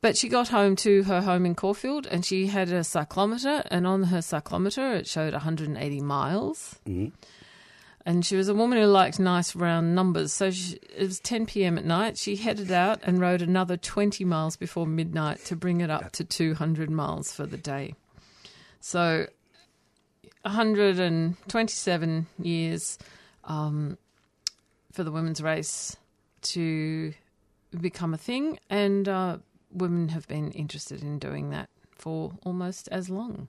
but 0.00 0.16
she 0.16 0.28
got 0.28 0.48
home 0.48 0.76
to 0.76 1.02
her 1.04 1.20
home 1.22 1.44
in 1.44 1.54
Caulfield 1.54 2.06
and 2.06 2.24
she 2.24 2.46
had 2.46 2.68
a 2.68 2.80
cyclometer, 2.80 3.66
and 3.70 3.86
on 3.86 4.04
her 4.04 4.18
cyclometer 4.18 4.96
it 4.96 5.06
showed 5.06 5.32
180 5.32 6.00
miles. 6.00 6.78
And 8.06 8.24
she 8.24 8.36
was 8.36 8.48
a 8.48 8.54
woman 8.54 8.78
who 8.78 8.86
liked 8.86 9.18
nice 9.20 9.54
round 9.54 9.94
numbers. 9.94 10.32
So 10.32 10.50
she, 10.50 10.78
it 10.96 11.04
was 11.04 11.20
10 11.20 11.44
p.m. 11.44 11.76
at 11.76 11.84
night. 11.84 12.16
She 12.16 12.36
headed 12.36 12.72
out 12.72 13.00
and 13.02 13.20
rode 13.20 13.42
another 13.42 13.76
20 13.76 14.24
miles 14.24 14.56
before 14.56 14.86
midnight 14.86 15.44
to 15.46 15.56
bring 15.56 15.82
it 15.82 15.90
up 15.90 16.12
to 16.12 16.24
200 16.24 16.88
miles 16.90 17.32
for 17.32 17.44
the 17.44 17.58
day. 17.58 17.94
So 18.80 19.26
127 20.42 22.26
years 22.40 22.98
um, 23.44 23.98
for 24.92 25.04
the 25.04 25.12
women's 25.12 25.42
race 25.42 25.96
to 26.40 27.12
become 27.78 28.14
a 28.14 28.18
thing, 28.18 28.58
and 28.70 29.08
uh, 29.08 29.38
women 29.72 30.08
have 30.10 30.26
been 30.28 30.50
interested 30.52 31.02
in 31.02 31.18
doing 31.18 31.50
that 31.50 31.68
for 31.92 32.32
almost 32.44 32.88
as 32.88 33.08
long. 33.10 33.48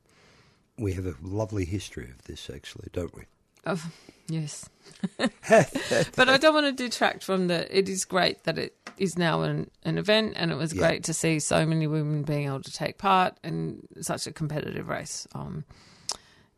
we 0.77 0.93
have 0.93 1.05
a 1.05 1.15
lovely 1.21 1.65
history 1.65 2.09
of 2.09 2.23
this, 2.23 2.49
actually, 2.49 2.87
don't 2.93 3.15
we? 3.15 3.23
Oh, 3.65 3.83
yes. 4.27 4.69
but 5.17 6.29
I 6.29 6.37
don't 6.37 6.53
want 6.53 6.65
to 6.65 6.83
detract 6.83 7.23
from 7.23 7.47
the. 7.47 7.77
It 7.77 7.89
is 7.89 8.05
great 8.05 8.43
that 8.43 8.57
it 8.57 8.75
is 8.97 9.17
now 9.17 9.41
an, 9.41 9.69
an 9.83 9.97
event, 9.97 10.33
and 10.37 10.51
it 10.51 10.55
was 10.55 10.73
Yeah. 10.73 10.79
great 10.87 11.03
to 11.05 11.13
see 11.13 11.39
so 11.39 11.65
many 11.65 11.85
women 11.87 12.23
being 12.23 12.45
able 12.45 12.61
to 12.61 12.71
take 12.71 12.97
part 12.97 13.37
in 13.43 13.81
such 14.01 14.27
a 14.27 14.31
competitive 14.31 14.87
race. 14.89 15.27
Um, 15.33 15.65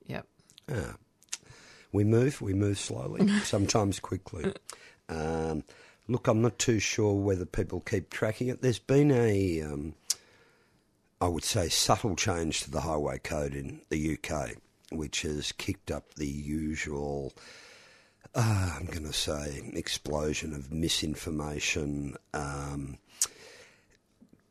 yep. 0.05 0.27
Ah. 0.71 0.95
We 1.91 2.03
move, 2.05 2.41
we 2.41 2.53
move 2.53 2.77
slowly, 2.79 3.27
sometimes 3.43 3.99
quickly. 3.99 4.53
Um, 5.09 5.63
look, 6.11 6.27
I'm 6.27 6.41
not 6.41 6.59
too 6.59 6.79
sure 6.79 7.13
whether 7.13 7.45
people 7.45 7.79
keep 7.81 8.09
tracking 8.09 8.47
it. 8.47 8.61
There's 8.61 8.79
been 8.79 9.11
a, 9.11 9.61
um, 9.61 9.95
I 11.19 11.27
would 11.27 11.43
say, 11.43 11.69
subtle 11.69 12.15
change 12.15 12.61
to 12.61 12.71
the 12.71 12.81
highway 12.81 13.19
code 13.19 13.53
in 13.53 13.81
the 13.89 14.17
UK, 14.17 14.55
which 14.91 15.21
has 15.21 15.51
kicked 15.51 15.91
up 15.91 16.15
the 16.15 16.27
usual, 16.27 17.33
uh, 18.35 18.77
I'm 18.79 18.85
going 18.87 19.05
to 19.05 19.13
say, 19.13 19.71
explosion 19.73 20.53
of 20.53 20.71
misinformation. 20.71 22.15
Um, 22.33 22.97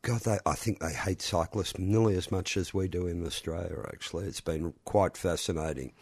God, 0.03 0.23
they, 0.23 0.39
I 0.47 0.55
think 0.55 0.81
they 0.81 0.95
hate 0.95 1.21
cyclists 1.21 1.79
nearly 1.79 2.17
as 2.17 2.31
much 2.31 2.57
as 2.57 2.73
we 2.73 2.89
do 2.89 3.07
in 3.07 3.27
Australia, 3.27 3.85
actually. 3.93 4.27
It's 4.27 4.41
been 4.41 4.73
quite 4.85 5.17
fascinating. 5.17 5.93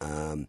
Um, 0.00 0.48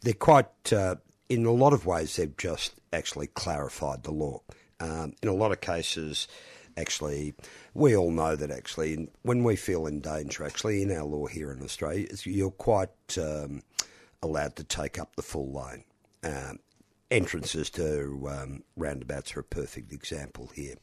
they're 0.00 0.14
quite, 0.14 0.72
uh, 0.72 0.96
in 1.28 1.44
a 1.44 1.52
lot 1.52 1.72
of 1.72 1.86
ways, 1.86 2.16
they've 2.16 2.36
just 2.36 2.74
actually 2.92 3.26
clarified 3.28 4.02
the 4.02 4.12
law. 4.12 4.40
Um, 4.80 5.14
in 5.22 5.28
a 5.28 5.34
lot 5.34 5.52
of 5.52 5.60
cases, 5.60 6.28
actually, 6.76 7.34
we 7.74 7.96
all 7.96 8.10
know 8.10 8.36
that 8.36 8.50
actually, 8.50 9.08
when 9.22 9.44
we 9.44 9.56
feel 9.56 9.86
in 9.86 10.00
danger, 10.00 10.44
actually, 10.44 10.82
in 10.82 10.90
our 10.92 11.04
law 11.04 11.26
here 11.26 11.52
in 11.52 11.62
Australia, 11.62 12.06
you're 12.24 12.50
quite 12.50 12.90
um, 13.18 13.62
allowed 14.22 14.56
to 14.56 14.64
take 14.64 14.98
up 14.98 15.16
the 15.16 15.22
full 15.22 15.52
lane. 15.52 15.84
Um, 16.24 16.58
entrances 17.10 17.70
to 17.70 18.28
um, 18.28 18.62
roundabouts 18.76 19.36
are 19.36 19.40
a 19.40 19.44
perfect 19.44 19.92
example 19.92 20.50
here. 20.54 20.74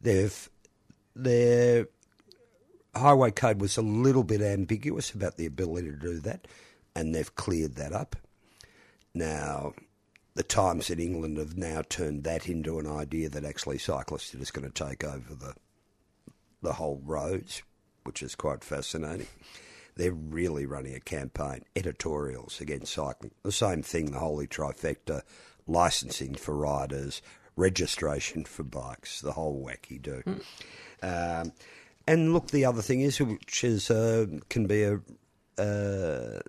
They've 0.00 0.50
their 1.14 1.88
highway 2.94 3.30
code 3.30 3.60
was 3.60 3.76
a 3.76 3.82
little 3.82 4.22
bit 4.22 4.42
ambiguous 4.42 5.12
about 5.12 5.36
the 5.36 5.46
ability 5.46 5.90
to 5.90 5.96
do 5.96 6.20
that, 6.20 6.46
and 6.94 7.14
they've 7.14 7.34
cleared 7.34 7.76
that 7.76 7.92
up. 7.92 8.16
Now, 9.16 9.72
the 10.34 10.42
Times 10.42 10.90
in 10.90 11.00
England 11.00 11.38
have 11.38 11.56
now 11.56 11.80
turned 11.88 12.24
that 12.24 12.50
into 12.50 12.78
an 12.78 12.86
idea 12.86 13.30
that 13.30 13.46
actually 13.46 13.78
cyclists 13.78 14.34
are 14.34 14.38
just 14.38 14.52
going 14.52 14.70
to 14.70 14.84
take 14.84 15.02
over 15.04 15.34
the 15.34 15.54
the 16.60 16.74
whole 16.74 17.00
roads, 17.02 17.62
which 18.04 18.22
is 18.22 18.34
quite 18.34 18.62
fascinating. 18.62 19.28
They're 19.94 20.12
really 20.12 20.66
running 20.66 20.94
a 20.94 21.00
campaign, 21.00 21.62
editorials 21.74 22.60
against 22.60 22.92
cycling. 22.92 23.32
The 23.42 23.52
same 23.52 23.82
thing, 23.82 24.10
the 24.10 24.18
holy 24.18 24.46
trifecta, 24.46 25.22
licensing 25.66 26.34
for 26.34 26.54
riders, 26.54 27.22
registration 27.56 28.44
for 28.44 28.64
bikes, 28.64 29.22
the 29.22 29.32
whole 29.32 29.64
wacky 29.64 30.02
do. 30.02 30.22
Um, 31.02 31.52
and 32.06 32.34
look, 32.34 32.48
the 32.48 32.66
other 32.66 32.82
thing 32.82 33.00
is, 33.00 33.18
which 33.18 33.64
is 33.64 33.90
uh, 33.90 34.26
can 34.50 34.66
be 34.66 34.82
a 34.82 35.00
uh, 35.58 36.40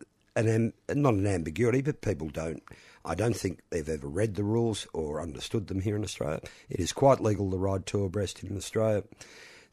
an 0.46 0.74
not 0.90 1.14
an 1.16 1.28
ambiguity, 1.28 1.82
but 1.82 2.02
people 2.02 2.30
don't. 2.30 2.62
I 3.04 3.16
don't 3.16 3.36
think 3.36 3.62
they've 3.70 3.88
ever 3.88 4.08
read 4.08 4.36
the 4.36 4.44
rules 4.44 4.86
or 4.94 5.22
understood 5.22 5.68
them 5.68 5.82
here 5.82 5.96
in 5.96 6.04
Australia. 6.04 6.42
It 6.70 6.80
is 6.80 6.92
quite 6.92 7.22
legal 7.22 7.50
to 7.52 7.58
ride 7.58 7.86
two 7.86 8.04
abreast 8.04 8.44
in 8.44 8.58
Australia. 8.58 9.04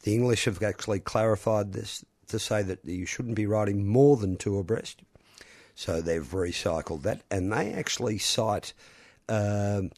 The 0.03 0.15
English 0.15 0.45
have 0.45 0.63
actually 0.63 1.01
clarified 1.01 1.73
this 1.73 2.05
to 2.29 2.39
say 2.39 2.63
that 2.63 2.85
you 2.85 3.07
shouldn't 3.07 3.35
be 3.35 3.47
riding 3.47 3.87
more 3.87 4.17
than 4.17 4.37
two 4.37 4.59
abreast. 4.59 5.03
So 5.75 6.01
they've 6.01 6.25
recycled 6.25 7.03
that, 7.03 7.23
and 7.31 7.53
they 7.53 7.73
actually 7.73 8.19
cite 8.19 8.73
um, 9.29 9.91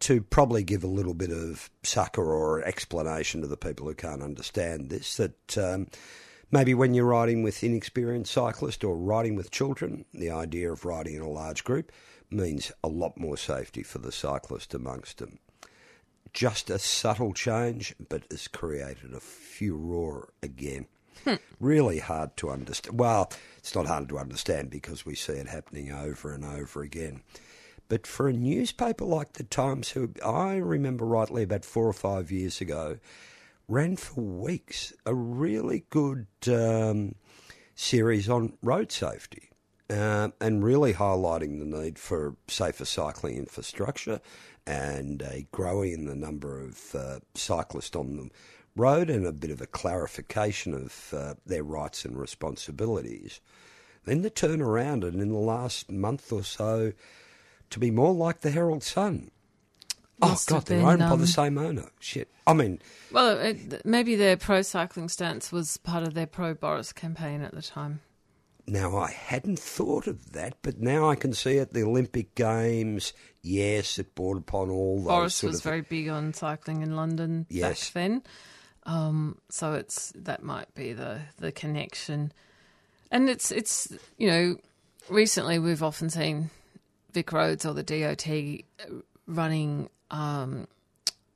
to 0.00 0.22
probably 0.22 0.62
give 0.62 0.84
a 0.84 0.88
little 0.88 1.14
bit 1.14 1.30
of 1.30 1.70
succour 1.82 2.26
or 2.26 2.62
explanation 2.62 3.42
to 3.42 3.46
the 3.46 3.56
people 3.56 3.86
who 3.86 3.94
can't 3.94 4.22
understand 4.22 4.90
this 4.90 5.16
that 5.16 5.58
um, 5.58 5.88
maybe 6.50 6.74
when 6.74 6.94
you're 6.94 7.04
riding 7.04 7.42
with 7.42 7.62
inexperienced 7.64 8.32
cyclists 8.32 8.84
or 8.84 8.96
riding 8.96 9.34
with 9.34 9.50
children, 9.50 10.04
the 10.12 10.30
idea 10.30 10.70
of 10.70 10.84
riding 10.84 11.14
in 11.14 11.22
a 11.22 11.28
large 11.28 11.64
group 11.64 11.92
means 12.30 12.72
a 12.82 12.88
lot 12.88 13.18
more 13.18 13.36
safety 13.36 13.82
for 13.82 13.98
the 13.98 14.12
cyclist 14.12 14.74
amongst 14.74 15.18
them. 15.18 15.38
Just 16.32 16.68
a 16.68 16.78
subtle 16.78 17.32
change, 17.32 17.94
but 18.08 18.24
has 18.30 18.48
created 18.48 19.14
a 19.14 19.20
furore 19.20 20.30
again. 20.42 20.86
Hmm. 21.24 21.34
Really 21.60 22.00
hard 22.00 22.36
to 22.38 22.50
understand. 22.50 22.98
Well, 22.98 23.32
it's 23.58 23.74
not 23.74 23.86
hard 23.86 24.08
to 24.08 24.18
understand 24.18 24.70
because 24.70 25.06
we 25.06 25.14
see 25.14 25.34
it 25.34 25.46
happening 25.46 25.92
over 25.92 26.32
and 26.32 26.44
over 26.44 26.82
again. 26.82 27.22
But 27.88 28.06
for 28.06 28.28
a 28.28 28.32
newspaper 28.32 29.04
like 29.04 29.34
the 29.34 29.44
Times, 29.44 29.90
who 29.90 30.10
I 30.24 30.54
remember 30.54 31.04
rightly 31.04 31.42
about 31.42 31.64
four 31.64 31.86
or 31.86 31.92
five 31.92 32.32
years 32.32 32.60
ago, 32.60 32.98
ran 33.68 33.96
for 33.96 34.20
weeks 34.20 34.92
a 35.06 35.14
really 35.14 35.84
good 35.90 36.26
um, 36.48 37.14
series 37.74 38.28
on 38.28 38.56
road 38.62 38.92
safety 38.92 39.50
um, 39.90 40.32
and 40.40 40.64
really 40.64 40.92
highlighting 40.92 41.58
the 41.58 41.64
need 41.82 41.98
for 41.98 42.36
safer 42.48 42.84
cycling 42.84 43.36
infrastructure 43.36 44.20
and 44.66 45.22
a 45.22 45.46
growing 45.52 45.92
in 45.92 46.06
the 46.06 46.14
number 46.14 46.60
of 46.60 46.94
uh, 46.94 47.18
cyclists 47.34 47.96
on 47.96 48.16
the 48.16 48.30
road 48.76 49.08
and 49.10 49.26
a 49.26 49.32
bit 49.32 49.50
of 49.50 49.60
a 49.60 49.66
clarification 49.66 50.74
of 50.74 51.14
uh, 51.14 51.34
their 51.46 51.62
rights 51.62 52.04
and 52.04 52.18
responsibilities. 52.18 53.40
Then 54.04 54.22
the 54.22 54.30
turn 54.30 54.60
around 54.60 55.04
and 55.04 55.20
in 55.20 55.28
the 55.30 55.38
last 55.38 55.90
month 55.90 56.32
or 56.32 56.44
so 56.44 56.92
to 57.70 57.78
be 57.78 57.90
more 57.90 58.12
like 58.12 58.40
the 58.40 58.50
Herald 58.50 58.82
Sun. 58.82 59.30
Oh 60.22 60.38
God, 60.46 60.54
have 60.54 60.64
they're 60.66 60.78
been, 60.78 60.86
owned 60.86 60.98
by 61.00 61.06
um, 61.06 61.20
the 61.20 61.26
same 61.26 61.58
owner. 61.58 61.86
Shit. 62.00 62.30
I 62.46 62.52
mean, 62.52 62.80
Well, 63.10 63.38
it, 63.38 63.84
maybe 63.84 64.16
their 64.16 64.36
pro 64.36 64.62
cycling 64.62 65.08
stance 65.08 65.50
was 65.50 65.76
part 65.78 66.06
of 66.06 66.14
their 66.14 66.26
pro 66.26 66.54
Boris 66.54 66.92
campaign 66.92 67.42
at 67.42 67.52
the 67.54 67.62
time. 67.62 68.00
Now, 68.66 68.96
I 68.96 69.10
hadn't 69.10 69.58
thought 69.58 70.06
of 70.06 70.32
that, 70.32 70.56
but 70.62 70.80
now 70.80 71.10
I 71.10 71.16
can 71.16 71.34
see 71.34 71.56
it. 71.58 71.74
The 71.74 71.82
Olympic 71.82 72.34
Games, 72.34 73.12
yes, 73.42 73.98
it 73.98 74.14
brought 74.14 74.38
upon 74.38 74.70
all 74.70 74.96
those 74.98 75.06
Boris 75.06 75.42
was 75.42 75.60
very 75.60 75.82
big 75.82 76.08
on 76.08 76.32
cycling 76.32 76.80
in 76.80 76.96
London 76.96 77.44
Yes. 77.50 77.90
back 77.90 77.94
then, 77.94 78.22
um, 78.84 79.38
so 79.50 79.74
it's 79.74 80.12
that 80.16 80.42
might 80.42 80.74
be 80.74 80.94
the 80.94 81.20
the 81.38 81.52
connection. 81.52 82.32
And 83.10 83.28
it's 83.28 83.50
it's 83.50 83.92
you 84.16 84.28
know 84.28 84.56
recently 85.10 85.58
we've 85.58 85.82
often 85.82 86.08
seen 86.08 86.48
Vic 87.12 87.32
Roads 87.32 87.66
or 87.66 87.74
the 87.74 87.82
DOT 87.82 88.26
running 89.26 89.90
um, 90.14 90.66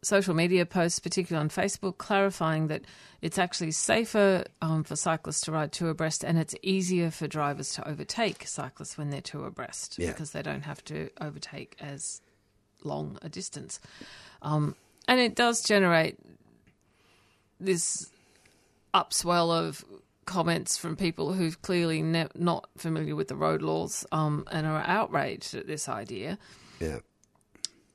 social 0.03 0.35
media 0.35 0.65
posts, 0.65 1.01
particularly 1.01 1.43
on 1.43 1.49
Facebook, 1.51 1.99
clarifying 1.99 2.69
that 2.69 2.83
it's 3.21 3.37
actually 3.39 3.73
safer 3.73 4.45
um, 4.63 4.85
for 4.85 4.95
cyclists 4.95 5.41
to 5.43 5.53
ride 5.53 5.73
two 5.73 5.89
abreast 5.89 6.23
and 6.25 6.39
it's 6.39 6.55
easier 6.63 7.11
for 7.11 7.27
drivers 7.27 7.73
to 7.75 7.89
overtake 7.89 8.47
cyclists 8.47 8.97
when 8.97 9.11
they're 9.11 9.21
two 9.21 9.43
abreast 9.45 9.99
Yeah. 9.99 10.09
because 10.13 10.31
they 10.31 10.43
don't 10.43 10.63
have 10.63 10.85
to 10.85 11.11
overtake 11.21 11.77
as 11.81 12.21
long 12.85 13.19
a 13.23 13.29
distance. 13.29 13.81
Um, 14.41 14.77
and 15.09 15.19
it 15.19 15.35
does 15.35 15.63
generate 15.65 16.17
this 17.59 18.09
upswell 18.95 19.51
of 19.51 19.85
comments 20.27 20.77
from 20.77 20.95
people 20.95 21.33
who've 21.33 21.61
clearly 21.63 22.03
ne- 22.03 22.29
not 22.37 22.69
familiar 22.77 23.17
with 23.17 23.29
the 23.29 23.35
road 23.37 23.63
laws 23.63 24.07
um, 24.13 24.45
and 24.53 24.67
are 24.67 24.85
outraged 24.87 25.55
at 25.55 25.67
this 25.67 25.89
idea. 25.89 26.39
yeah. 26.81 26.99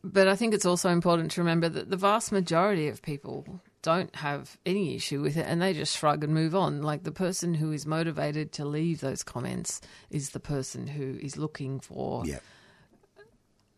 But 0.03 0.27
I 0.27 0.35
think 0.35 0.53
it's 0.53 0.65
also 0.65 0.89
important 0.89 1.31
to 1.31 1.41
remember 1.41 1.69
that 1.69 1.89
the 1.89 1.95
vast 1.97 2.31
majority 2.31 2.89
of 2.89 3.01
people 3.01 3.61
don't 3.81 4.13
have 4.15 4.57
any 4.65 4.95
issue 4.95 5.21
with 5.21 5.37
it 5.37 5.45
and 5.47 5.61
they 5.61 5.73
just 5.73 5.97
shrug 5.97 6.23
and 6.23 6.33
move 6.33 6.55
on. 6.55 6.81
Like 6.81 7.03
the 7.03 7.11
person 7.11 7.53
who 7.53 7.71
is 7.71 7.85
motivated 7.85 8.51
to 8.53 8.65
leave 8.65 8.99
those 9.01 9.23
comments 9.23 9.79
is 10.09 10.31
the 10.31 10.39
person 10.39 10.87
who 10.87 11.17
is 11.21 11.37
looking 11.37 11.79
for 11.79 12.25
Yeah. 12.25 12.39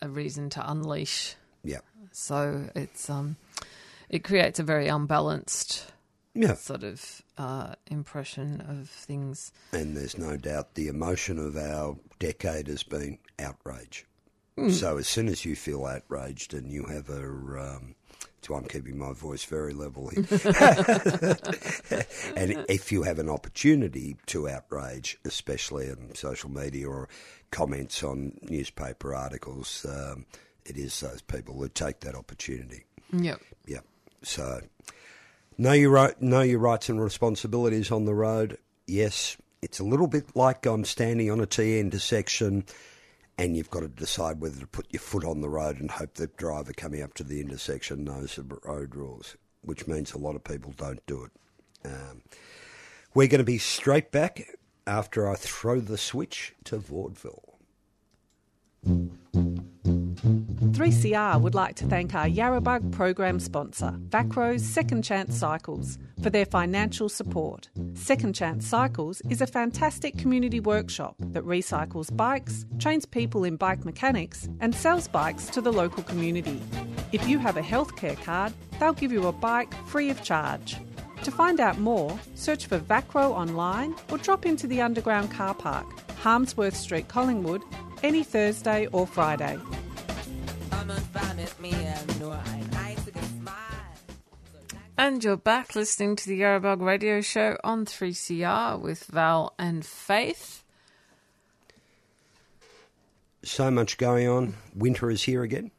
a 0.02 0.10
reason 0.10 0.50
to 0.52 0.72
unleash. 0.72 1.36
Yeah. 1.64 1.80
So 2.12 2.70
it's 2.76 3.10
um, 3.10 3.36
it 4.10 4.24
creates 4.24 4.60
a 4.60 4.64
very 4.64 4.88
unbalanced 4.88 5.92
Yeah. 6.34 6.54
sort 6.56 6.84
of 6.84 7.22
uh, 7.38 7.76
impression 7.88 8.62
of 8.62 8.90
things. 8.90 9.52
And 9.74 9.96
there's 9.96 10.18
no 10.18 10.38
doubt 10.38 10.74
the 10.76 10.88
emotion 10.88 11.38
of 11.40 11.56
our 11.56 11.98
decade 12.20 12.68
has 12.68 12.84
been 12.84 13.20
outrage. 13.40 14.06
So 14.70 14.98
as 14.98 15.08
soon 15.08 15.28
as 15.28 15.44
you 15.44 15.56
feel 15.56 15.86
outraged 15.86 16.54
and 16.54 16.72
you 16.72 16.86
have 16.86 17.10
a, 17.10 17.24
um, 17.26 17.96
so 18.41 18.56
I'm 18.56 18.63
keeping 18.63 18.98
my 18.98 19.12
voice 19.12 19.44
very 19.44 19.74
level 19.74 20.08
here, 20.08 20.24
and 22.38 22.65
if 22.70 22.89
you 22.89 23.04
have 23.04 23.20
an 23.20 23.28
opportunity 23.28 24.15
to 24.28 24.48
outrage, 24.48 25.18
especially 25.26 25.88
in 25.88 26.15
social 26.15 26.50
media 26.50 26.88
or 26.88 27.10
comments 27.52 28.02
on 28.02 28.38
newspaper 28.44 29.13
articles, 29.13 29.86
um, 29.89 30.26
it 30.65 30.78
is 30.78 30.98
those 31.02 31.22
people 31.22 31.56
who 31.56 31.68
take 31.68 32.00
that 32.02 32.15
opportunity. 32.15 32.86
Yep. 33.12 33.41
Yeah. 33.65 33.80
So 34.24 34.62
know 35.58 35.74
your 35.74 35.91
right, 35.91 36.20
know 36.22 36.41
your 36.41 36.60
rights 36.60 36.88
and 36.88 37.02
responsibilities 37.02 37.91
on 37.91 38.06
the 38.06 38.15
road. 38.15 38.58
Yes, 38.88 39.36
it's 39.62 39.80
a 39.80 39.84
little 39.84 40.08
bit 40.08 40.36
like 40.36 40.65
I'm 40.65 40.86
standing 40.86 41.30
on 41.30 41.39
a 41.41 41.46
T 41.46 41.80
intersection, 41.80 42.63
and 43.38 43.58
you've 43.58 43.69
got 43.69 43.82
to 43.82 43.88
decide 43.88 44.39
whether 44.39 44.60
to 44.60 44.67
put 44.67 44.88
your 44.91 45.02
foot 45.02 45.26
on 45.26 45.41
the 45.41 45.50
road 45.50 45.80
and 45.80 45.91
hope 45.91 46.13
the 46.15 46.28
driver 46.28 46.74
coming 46.74 47.02
up 47.02 47.13
to 47.15 47.24
the 47.24 47.41
intersection 47.41 48.04
knows 48.04 48.36
the 48.36 48.60
road 48.63 48.95
rules, 48.95 49.36
which 49.62 49.88
means 49.88 50.13
a 50.13 50.17
lot 50.17 50.36
of 50.36 50.43
people 50.43 50.74
don't 50.78 51.06
do 51.06 51.26
it. 51.26 51.32
Um, 51.86 52.21
we're 53.13 53.28
going 53.28 53.39
to 53.39 53.45
be 53.45 53.58
straight 53.58 54.12
back 54.12 54.56
after 54.88 55.30
I 55.30 55.36
throw 55.36 55.80
the 55.80 55.98
switch 55.98 56.54
to 56.65 56.78
vaudeville. 56.78 57.58
3CR 60.26 61.40
would 61.40 61.54
like 61.54 61.76
to 61.76 61.86
thank 61.86 62.16
our 62.16 62.26
Yarrabug 62.26 62.92
program 62.92 63.40
sponsor, 63.40 63.94
Vacro's 64.10 64.64
Second 64.64 65.04
Chance 65.04 65.38
Cycles, 65.38 66.00
for 66.24 66.32
their 66.32 66.48
financial 66.48 67.10
support. 67.10 67.70
Second 67.94 68.34
Chance 68.34 68.66
Cycles 68.66 69.22
is 69.30 69.42
a 69.42 69.48
fantastic 69.48 70.18
community 70.18 70.60
workshop 70.60 71.16
that 71.20 71.44
recycles 71.44 72.16
bikes, 72.16 72.66
trains 72.80 73.06
people 73.06 73.44
in 73.44 73.56
bike 73.56 73.86
mechanics, 73.86 74.50
and 74.62 74.74
sells 74.74 75.08
bikes 75.08 75.46
to 75.48 75.62
the 75.62 75.72
local 75.72 76.02
community. 76.02 76.60
If 77.12 77.28
you 77.28 77.38
have 77.38 77.58
a 77.58 77.62
healthcare 77.62 78.20
card, 78.24 78.52
they'll 78.80 78.94
give 78.94 79.12
you 79.12 79.28
a 79.28 79.32
bike 79.32 79.76
free 79.86 80.10
of 80.10 80.24
charge. 80.24 80.76
To 81.24 81.30
find 81.30 81.60
out 81.60 81.78
more, 81.80 82.20
search 82.34 82.66
for 82.66 82.80
Vacro 82.80 83.32
online 83.32 83.94
or 84.12 84.18
drop 84.18 84.48
into 84.48 84.66
the 84.66 84.82
underground 84.82 85.30
car 85.30 85.54
park, 85.54 85.86
Harmsworth 86.18 86.76
Street, 86.76 87.10
Collingwood, 87.10 87.62
any 88.02 88.24
Thursday 88.24 88.88
or 88.88 89.06
Friday. 89.06 89.60
And 94.97 95.23
you're 95.23 95.38
back 95.38 95.75
listening 95.75 96.15
to 96.15 96.28
the 96.30 96.39
Yarrabug 96.41 96.82
Radio 96.82 97.21
Show 97.21 97.58
on 97.63 97.86
3CR 97.86 98.80
with 98.80 99.04
Val 99.06 99.54
and 99.60 99.86
Faith. 99.86 100.63
So 103.43 103.69
much 103.69 103.97
going 103.97 104.28
on. 104.28 104.56
Winter 104.73 105.12
is 105.12 105.23
here 105.23 105.43
again. 105.43 105.71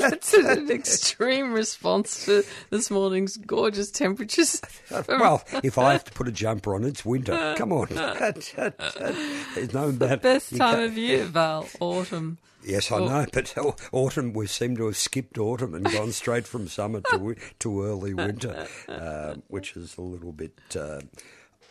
That's 0.00 0.34
an 0.34 0.70
extreme 0.70 1.52
response 1.52 2.24
to 2.26 2.42
this 2.70 2.90
morning's 2.90 3.36
gorgeous 3.36 3.90
temperatures. 3.90 4.60
Well, 5.08 5.42
if 5.62 5.78
I 5.78 5.92
have 5.92 6.04
to 6.04 6.12
put 6.12 6.28
a 6.28 6.32
jumper 6.32 6.74
on, 6.74 6.84
it's 6.84 7.04
winter. 7.04 7.54
Come 7.56 7.72
on. 7.72 7.86
There's 7.90 9.72
no 9.72 9.90
the 9.92 10.04
about- 10.06 10.22
best 10.22 10.54
time 10.56 10.80
of 10.80 10.98
year, 10.98 11.24
Val, 11.24 11.66
autumn. 11.80 12.38
Yes, 12.64 12.90
I 12.92 13.00
Well- 13.00 13.08
know, 13.08 13.26
but 13.32 13.54
autumn 13.92 14.32
we 14.32 14.46
seem 14.46 14.76
to 14.76 14.86
have 14.86 14.96
skipped 14.96 15.38
autumn 15.38 15.74
and 15.74 15.84
gone 15.84 16.12
straight 16.12 16.46
from 16.46 16.68
summer 16.68 17.00
to 17.10 17.34
to 17.60 17.82
early 17.84 18.14
winter, 18.14 18.66
um, 18.88 19.42
which 19.48 19.76
is 19.76 19.96
a 19.96 20.02
little 20.02 20.32
bit 20.32 20.58
uh, 20.76 21.00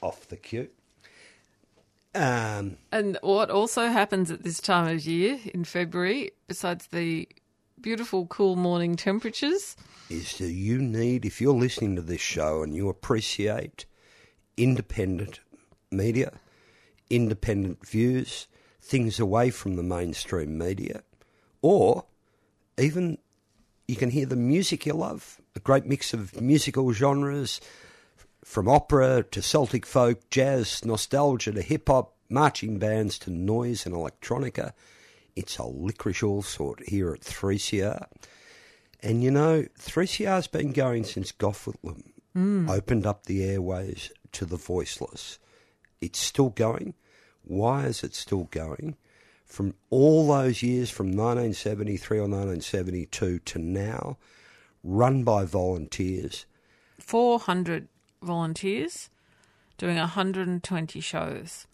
off 0.02 0.28
the 0.28 0.38
cue. 0.38 0.70
Um, 2.14 2.78
And 2.92 3.18
what 3.22 3.50
also 3.50 3.88
happens 3.88 4.32
at 4.32 4.44
this 4.44 4.60
time 4.60 4.94
of 4.94 5.06
year 5.06 5.40
in 5.54 5.64
February, 5.64 6.32
besides 6.48 6.88
the 6.88 7.28
beautiful 7.80 8.26
cool 8.28 8.58
morning 8.58 8.96
temperatures, 8.98 9.78
is 10.10 10.38
that 10.40 10.52
you 10.52 10.78
need, 10.80 11.24
if 11.26 11.40
you're 11.40 11.54
listening 11.54 11.96
to 11.96 12.02
this 12.02 12.20
show 12.20 12.64
and 12.64 12.76
you 12.76 12.90
appreciate 12.90 13.86
independent 14.58 15.40
media, 15.90 16.34
independent 17.10 17.88
views, 17.88 18.48
things 18.82 19.20
away 19.20 19.50
from 19.50 19.76
the 19.76 19.84
mainstream 19.84 20.58
media, 20.58 21.04
or 21.62 22.06
even 22.78 23.18
you 23.88 23.96
can 23.96 24.10
hear 24.10 24.26
the 24.26 24.36
music 24.36 24.86
you 24.86 24.94
love, 24.94 25.40
a 25.56 25.60
great 25.60 25.86
mix 25.86 26.14
of 26.14 26.42
musical 26.42 26.92
genres, 26.94 27.62
from 28.44 28.68
opera 28.68 29.24
to 29.32 29.42
Celtic 29.42 29.86
folk, 29.86 30.30
jazz, 30.30 30.84
nostalgia 30.84 31.52
to 31.52 31.62
hip 31.62 31.88
hop, 31.88 32.16
marching 32.30 32.80
bands 32.80 33.20
to 33.20 33.30
noise 33.30 33.86
and 33.86 33.94
electronica. 33.94 34.74
It's 35.36 35.58
a 35.58 35.64
licorice 35.64 36.24
all 36.24 36.42
sort 36.42 36.88
here 36.88 37.14
at 37.14 37.22
3CR. 37.22 38.08
And 39.02 39.24
you 39.24 39.32
know, 39.32 39.66
3CR's 39.80 40.48
been 40.48 40.72
going 40.72 41.04
since 41.04 41.32
Gough 41.32 41.66
Whitlam 41.66 42.12
mm. 42.36 42.70
opened 42.70 43.06
up 43.06 43.26
the 43.26 43.44
airways 43.44 44.12
to 44.34 44.46
the 44.46 44.58
voiceless. 44.58 45.40
It's 46.00 46.20
still 46.20 46.50
going. 46.50 46.94
Why 47.44 47.86
is 47.86 48.04
it 48.04 48.14
still 48.16 48.46
going? 48.52 48.96
From 49.46 49.74
all 49.90 50.28
those 50.28 50.64
years, 50.64 50.90
from 50.90 51.08
1973 51.08 52.18
or 52.20 52.22
1972 52.22 53.40
to 53.40 53.60
now, 53.60 54.18
run 54.84 55.24
by 55.24 55.44
volunteers, 55.46 56.46
400 57.00 57.88
volunteers 58.24 59.10
doing 59.78 59.98
120 59.98 61.00
shows 61.02 61.68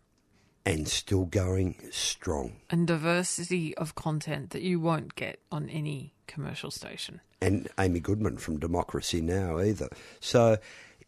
and 0.65 0.87
still 0.87 1.25
going 1.25 1.75
strong. 1.91 2.53
and 2.69 2.87
diversity 2.87 3.75
of 3.77 3.95
content 3.95 4.49
that 4.51 4.61
you 4.63 4.79
won't 4.79 5.15
get 5.15 5.39
on 5.51 5.69
any 5.69 6.13
commercial 6.25 6.71
station. 6.71 7.21
and 7.41 7.69
Amy 7.79 7.99
Goodman 7.99 8.37
from 8.37 8.57
Democracy 8.59 9.21
Now! 9.21 9.59
either. 9.59 9.89
So 10.19 10.57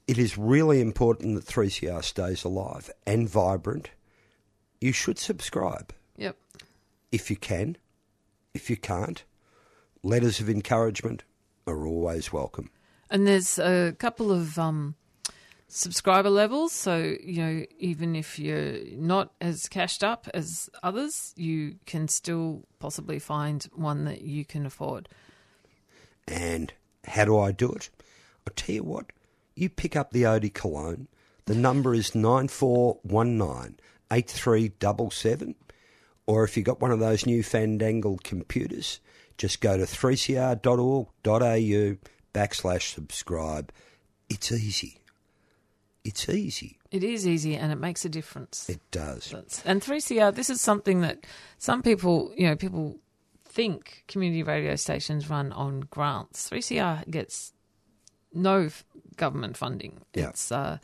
it 0.08 0.18
is 0.18 0.38
really 0.38 0.80
important 0.82 1.36
that 1.36 1.46
3CR 1.46 2.04
stays 2.04 2.44
alive 2.44 2.92
and 3.08 3.28
vibrant. 3.28 3.90
You 4.82 4.92
should 4.92 5.20
subscribe 5.20 5.94
Yep. 6.18 6.38
if 7.12 7.30
you 7.30 7.36
can. 7.36 7.78
If 8.54 8.70
you 8.70 8.78
can't, 8.78 9.24
letters 10.04 10.40
of 10.40 10.50
encouragement 10.50 11.24
are 11.68 11.86
always 11.86 12.34
welcome. 12.34 12.70
And 13.10 13.28
there's 13.28 13.60
a 13.60 13.94
couple 13.98 14.32
of 14.32 14.58
um, 14.58 14.96
subscriber 15.68 16.30
levels. 16.30 16.72
So, 16.72 17.16
you 17.24 17.42
know, 17.44 17.66
even 17.78 18.16
if 18.16 18.40
you're 18.40 18.78
not 18.96 19.34
as 19.42 19.68
cashed 19.68 20.04
up 20.04 20.28
as 20.34 20.70
others, 20.82 21.34
you 21.36 21.76
can 21.86 22.08
still 22.08 22.64
possibly 22.80 23.20
find 23.20 23.64
one 23.76 24.06
that 24.06 24.22
you 24.22 24.46
can 24.46 24.66
afford. 24.66 25.10
And 26.28 26.74
how 27.06 27.26
do 27.26 27.38
I 27.38 27.52
do 27.52 27.72
it? 27.72 27.90
I'll 28.48 28.54
tell 28.56 28.76
you 28.76 28.84
what, 28.84 29.08
you 29.56 29.70
pick 29.70 29.96
up 29.96 30.12
the 30.12 30.24
Odie 30.24 30.54
Cologne. 30.54 31.08
The 31.46 31.56
number 31.56 31.94
is 31.94 32.14
9419 32.16 33.78
8377. 34.12 35.56
Or 36.26 36.44
if 36.44 36.56
you've 36.56 36.66
got 36.66 36.82
one 36.82 36.92
of 36.92 37.00
those 37.00 37.26
new 37.26 37.42
fandangled 37.42 38.24
computers, 38.24 39.00
just 39.38 39.62
go 39.62 39.78
to 39.78 39.84
3cr.org.au 39.84 41.98
backslash 42.34 42.94
subscribe. 42.94 43.72
It's 44.30 44.52
easy. 44.52 45.00
It's 46.04 46.30
easy. 46.30 46.78
It 46.92 47.04
is 47.04 47.28
easy 47.28 47.56
and 47.56 47.72
it 47.72 47.80
makes 47.80 48.06
a 48.06 48.10
difference. 48.10 48.70
It 48.70 48.80
does. 48.92 49.34
And 49.66 49.82
3CR, 49.82 50.34
this 50.34 50.50
is 50.50 50.62
something 50.62 51.02
that 51.02 51.26
some 51.58 51.82
people, 51.82 52.32
you 52.36 52.48
know, 52.48 52.56
people 52.56 53.00
think 53.46 54.04
community 54.08 54.44
radio 54.44 54.76
stations 54.76 55.30
run 55.30 55.52
on 55.52 55.82
grants. 55.82 56.50
3CR 56.50 57.10
gets 57.10 57.54
no 58.34 58.70
government 59.18 59.58
funding. 59.58 60.02
Yeah. 60.14 60.30
It's 60.30 60.52
uh, 60.52 60.78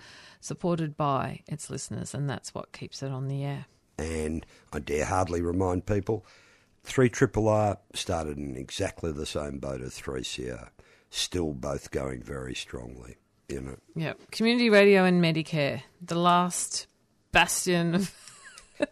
supported 0.45 0.95
by 0.95 1.41
its 1.47 1.69
listeners, 1.69 2.13
and 2.13 2.29
that's 2.29 2.53
what 2.53 2.71
keeps 2.71 3.01
it 3.01 3.11
on 3.11 3.27
the 3.27 3.43
air. 3.43 3.65
And 3.97 4.45
I 4.71 4.79
dare 4.79 5.05
hardly 5.05 5.41
remind 5.41 5.85
people, 5.85 6.25
3 6.83 7.09
Triple 7.09 7.47
R 7.47 7.77
started 7.93 8.37
in 8.37 8.55
exactly 8.55 9.11
the 9.11 9.25
same 9.25 9.59
boat 9.59 9.81
as 9.81 9.99
3CR. 9.99 10.69
Still 11.09 11.53
both 11.53 11.91
going 11.91 12.21
very 12.21 12.53
strongly, 12.53 13.15
you 13.47 13.61
know. 13.61 13.77
Yeah, 13.95 14.13
community 14.31 14.69
radio 14.69 15.05
and 15.05 15.23
Medicare, 15.23 15.81
the 16.01 16.19
last 16.19 16.87
bastion 17.31 17.95
of 17.95 18.13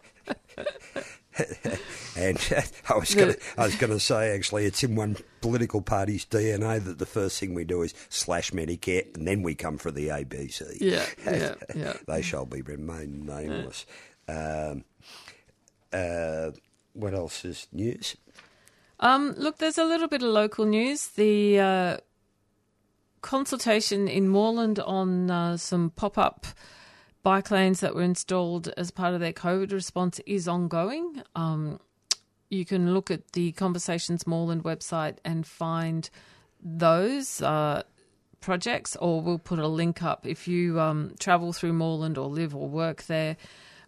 And 2.16 2.38
I 2.88 2.96
was 2.96 3.14
going 3.14 3.34
to, 3.34 3.40
I 3.58 3.64
was 3.64 3.74
going 3.76 3.92
to 3.92 4.00
say 4.00 4.34
actually, 4.34 4.66
it's 4.66 4.82
in 4.84 4.94
one 4.94 5.16
political 5.40 5.82
party's 5.82 6.24
DNA 6.24 6.82
that 6.84 6.98
the 6.98 7.06
first 7.06 7.40
thing 7.40 7.54
we 7.54 7.64
do 7.64 7.82
is 7.82 7.92
slash 8.08 8.52
Medicare, 8.52 9.12
and 9.16 9.26
then 9.26 9.42
we 9.42 9.54
come 9.54 9.78
for 9.78 9.90
the 9.90 10.08
ABC. 10.08 10.76
yeah, 10.80 11.04
yeah, 11.26 11.54
yeah. 11.74 11.94
they 12.06 12.22
shall 12.22 12.46
be 12.46 12.62
remain 12.62 13.26
nameless. 13.26 13.84
Um, 14.28 14.84
uh, 15.92 16.50
what 16.92 17.14
else 17.14 17.44
is 17.44 17.66
news? 17.72 18.16
Um, 19.00 19.34
look, 19.36 19.58
there's 19.58 19.78
a 19.78 19.84
little 19.84 20.08
bit 20.08 20.22
of 20.22 20.28
local 20.28 20.64
news. 20.66 21.08
The 21.08 21.58
uh, 21.58 21.96
consultation 23.22 24.06
in 24.06 24.28
Moreland 24.28 24.78
on 24.78 25.30
uh, 25.30 25.56
some 25.56 25.90
pop 25.90 26.16
up 26.16 26.46
bike 27.24 27.50
lanes 27.50 27.80
that 27.80 27.94
were 27.94 28.02
installed 28.02 28.68
as 28.76 28.92
part 28.92 29.14
of 29.14 29.20
their 29.20 29.32
COVID 29.32 29.72
response 29.72 30.20
is 30.26 30.46
ongoing. 30.46 31.22
Um, 31.34 31.80
you 32.50 32.64
can 32.64 32.92
look 32.94 33.10
at 33.10 33.32
the 33.32 33.50
Conversations 33.52 34.26
Moreland 34.26 34.62
website 34.62 35.16
and 35.24 35.44
find 35.44 36.08
those 36.62 37.42
uh, 37.42 37.82
projects, 38.40 38.94
or 38.96 39.22
we'll 39.22 39.38
put 39.38 39.58
a 39.58 39.66
link 39.66 40.02
up 40.02 40.26
if 40.26 40.46
you 40.46 40.78
um, 40.78 41.14
travel 41.18 41.52
through 41.52 41.72
Moreland 41.72 42.18
or 42.18 42.28
live 42.28 42.54
or 42.54 42.68
work 42.68 43.04
there. 43.04 43.36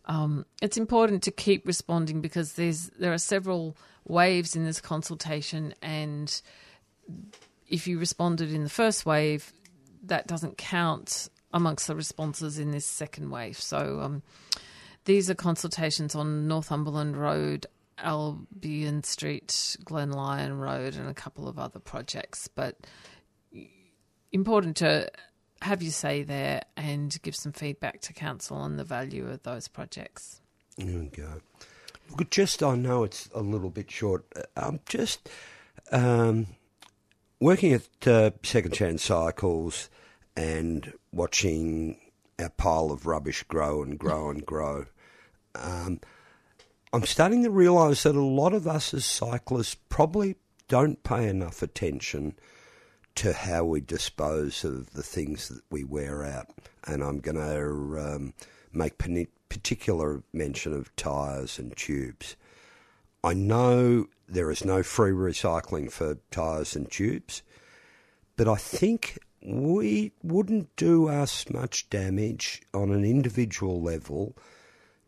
Um, 0.07 0.47
it's 0.63 0.79
important 0.79 1.23
to 1.25 1.31
keep 1.31 1.67
responding 1.67 2.23
because 2.23 2.55
there's 2.55 2.91
there 2.99 3.13
are 3.13 3.19
several 3.19 3.77
waves 4.07 4.57
in 4.57 4.65
this 4.65 4.81
consultation, 4.81 5.75
and 5.83 6.41
if 7.69 7.87
you 7.87 7.99
responded 7.99 8.53
in 8.53 8.63
the 8.65 8.71
first 8.71 9.05
wave, 9.05 9.53
that 10.05 10.27
doesn't 10.27 10.57
count 10.57 11.29
amongst 11.57 11.87
the 11.87 11.97
responses 11.97 12.59
in 12.59 12.71
this 12.71 12.85
second 12.85 13.31
wave. 13.31 13.59
So 13.59 14.01
um, 14.01 14.23
these 15.07 15.31
are 15.31 15.35
consultations 15.35 16.15
on 16.15 16.47
Northumberland 16.47 17.17
Road, 17.17 17.67
Albion 17.99 19.03
Street, 19.03 19.77
Glenlyon 19.85 20.61
Road, 20.61 20.95
and 20.95 21.09
a 21.09 21.15
couple 21.15 21.49
of 21.49 21.59
other 21.59 21.79
projects. 21.79 22.47
But 22.47 22.77
important 24.33 24.77
to 24.77 25.11
have 25.63 25.83
your 25.83 25.93
say 25.93 26.23
there 26.23 26.63
and 26.77 27.17
give 27.23 27.35
some 27.35 27.53
feedback 27.53 28.03
to 28.03 28.13
council 28.13 28.59
on 28.59 28.77
the 28.77 28.85
value 28.85 29.27
of 29.27 29.43
those 29.43 29.67
projects. 29.67 30.43
There 30.77 30.99
we 30.99 31.07
go. 31.07 31.41
Just 32.31 32.63
I 32.63 32.77
know 32.77 33.03
it's 33.03 33.31
a 33.35 33.41
little 33.41 33.71
bit 33.71 33.91
short. 33.91 34.27
Uh, 34.37 34.43
I'm 34.57 34.81
just 34.87 35.29
um, 35.91 36.49
working 37.41 37.73
at 37.73 38.07
uh, 38.07 38.31
Second 38.43 38.75
Chance 38.75 39.05
Cycles 39.05 39.89
and 40.37 40.93
watching 41.13 41.99
our 42.39 42.51
pile 42.51 42.91
of 42.91 43.07
rubbish 43.07 43.43
grow 43.45 43.83
and 43.83 43.99
grow 43.99 44.31
and 44.31 44.45
grow. 44.45 44.87
Um, 45.55 46.01
I'm 46.93 47.05
starting 47.05 47.43
to 47.45 47.51
realise 47.51 48.03
that 48.03 48.15
a 48.15 48.21
lot 48.21 48.53
of 48.53 48.67
us 48.67 48.93
as 48.95 49.05
cyclists 49.05 49.77
probably 49.89 50.37
don't 50.69 51.03
pay 51.03 51.29
enough 51.29 51.63
attention 51.63 52.35
to 53.17 53.33
how 53.33 53.65
we 53.65 53.81
dispose 53.81 54.65
of 54.65 54.93
the 54.93 55.03
things 55.03 55.49
that 55.49 55.63
we 55.71 55.85
wear 55.85 56.23
out. 56.23 56.49
And 56.87 57.03
I'm 57.03 57.19
going 57.21 57.37
to 57.37 58.01
um, 58.01 58.35
make 58.73 58.99
particular 59.49 60.23
mention 60.33 60.73
of 60.75 60.95
tyres 60.97 61.59
and 61.59 61.75
tubes. 61.77 62.37
I 63.25 63.33
know 63.33 64.07
there 64.29 64.51
is 64.51 64.65
no 64.65 64.83
free 64.83 65.13
recycling 65.13 65.91
for 65.91 66.19
tyres 66.31 66.77
and 66.77 66.91
tubes, 66.91 67.43
but 68.37 68.49
I 68.49 68.57
think 68.57 69.19
we 69.47 70.13
wouldn't 70.25 70.75
do 70.75 71.09
us 71.09 71.49
much 71.49 71.89
damage 71.89 72.63
on 72.75 72.91
an 72.91 73.05
individual 73.05 73.81
level 73.81 74.37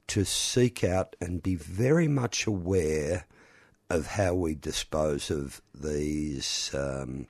to 0.07 0.25
seek 0.25 0.85
out 0.85 1.17
and 1.21 1.43
be 1.43 1.57
very 1.57 2.07
much 2.07 2.47
aware 2.47 3.27
of 3.91 4.07
how 4.07 4.35
we 4.35 4.55
dispose 4.55 5.29
of 5.31 5.61
these 5.75 6.71
um, 6.73 7.27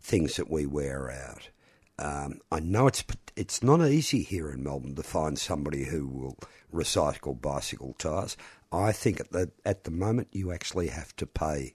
things 0.00 0.36
that 0.36 0.50
we 0.50 0.66
wear 0.66 1.10
out. 1.10 1.50
Um, 1.98 2.40
I 2.50 2.60
know 2.60 2.88
it's 2.88 3.04
it's 3.36 3.62
not 3.62 3.86
easy 3.86 4.22
here 4.22 4.50
in 4.50 4.64
Melbourne 4.64 4.96
to 4.96 5.02
find 5.02 5.38
somebody 5.38 5.84
who 5.84 6.08
will 6.08 6.38
recycle 6.74 7.40
bicycle 7.40 7.94
tyres. 7.96 8.36
I 8.72 8.90
think 8.90 9.20
at 9.20 9.30
the 9.30 9.52
at 9.64 9.84
the 9.84 9.90
moment 9.90 10.28
you 10.32 10.50
actually 10.50 10.88
have 10.88 11.14
to 11.16 11.26
pay 11.26 11.74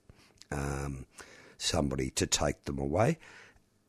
um, 0.52 1.06
somebody 1.58 2.10
to 2.12 2.28
take 2.28 2.66
them 2.66 2.80
away. 2.80 3.20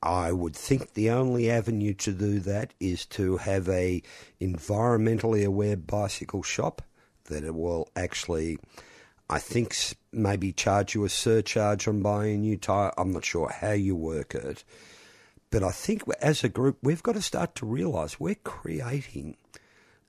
I 0.03 0.33
would 0.33 0.55
think 0.55 0.93
the 0.93 1.11
only 1.11 1.51
avenue 1.51 1.95
to 1.95 2.13
do 2.13 2.39
that 2.41 2.75
is 2.79 3.07
to 3.07 3.39
have 3.39 3.69
a 3.69 4.03
environmentally 4.41 5.45
aware 5.45 5.77
bicycle 5.77 6.43
shop 6.43 6.83
that 7.25 7.45
it 7.45 7.55
will 7.55 7.89
actually, 7.97 8.59
I 9.29 9.39
think, 9.39 9.77
maybe 10.13 10.53
charge 10.53 10.95
you 10.95 11.05
a 11.05 11.09
surcharge 11.09 11.89
on 11.89 12.03
buying 12.03 12.35
a 12.37 12.39
new 12.39 12.57
tyre. 12.57 12.93
I'm 12.97 13.13
not 13.13 13.25
sure 13.25 13.51
how 13.51 13.73
you 13.73 13.97
work 13.97 14.35
it, 14.35 14.65
but 15.51 15.63
I 15.63 15.71
think 15.71 16.03
as 16.21 16.45
a 16.45 16.49
group 16.49 16.79
we've 16.83 17.03
got 17.03 17.15
to 17.15 17.23
start 17.23 17.55
to 17.57 17.67
realise 17.67 18.21
we're 18.21 18.37
creating 18.37 19.37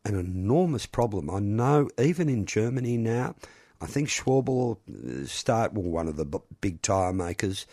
an 0.06 0.16
enormous 0.16 0.86
problem. 0.86 1.30
I 1.30 1.40
know 1.40 1.90
even 1.98 2.30
in 2.30 2.46
Germany 2.46 2.98
now, 2.98 3.36
I 3.82 3.86
think 3.86 4.10
Schwalbe 4.10 4.78
uh, 4.88 5.26
start 5.28 5.74
well, 5.74 5.84
one 5.84 6.08
of 6.08 6.16
the 6.16 6.26
big 6.62 6.82
tyre 6.82 7.14
makers 7.14 7.68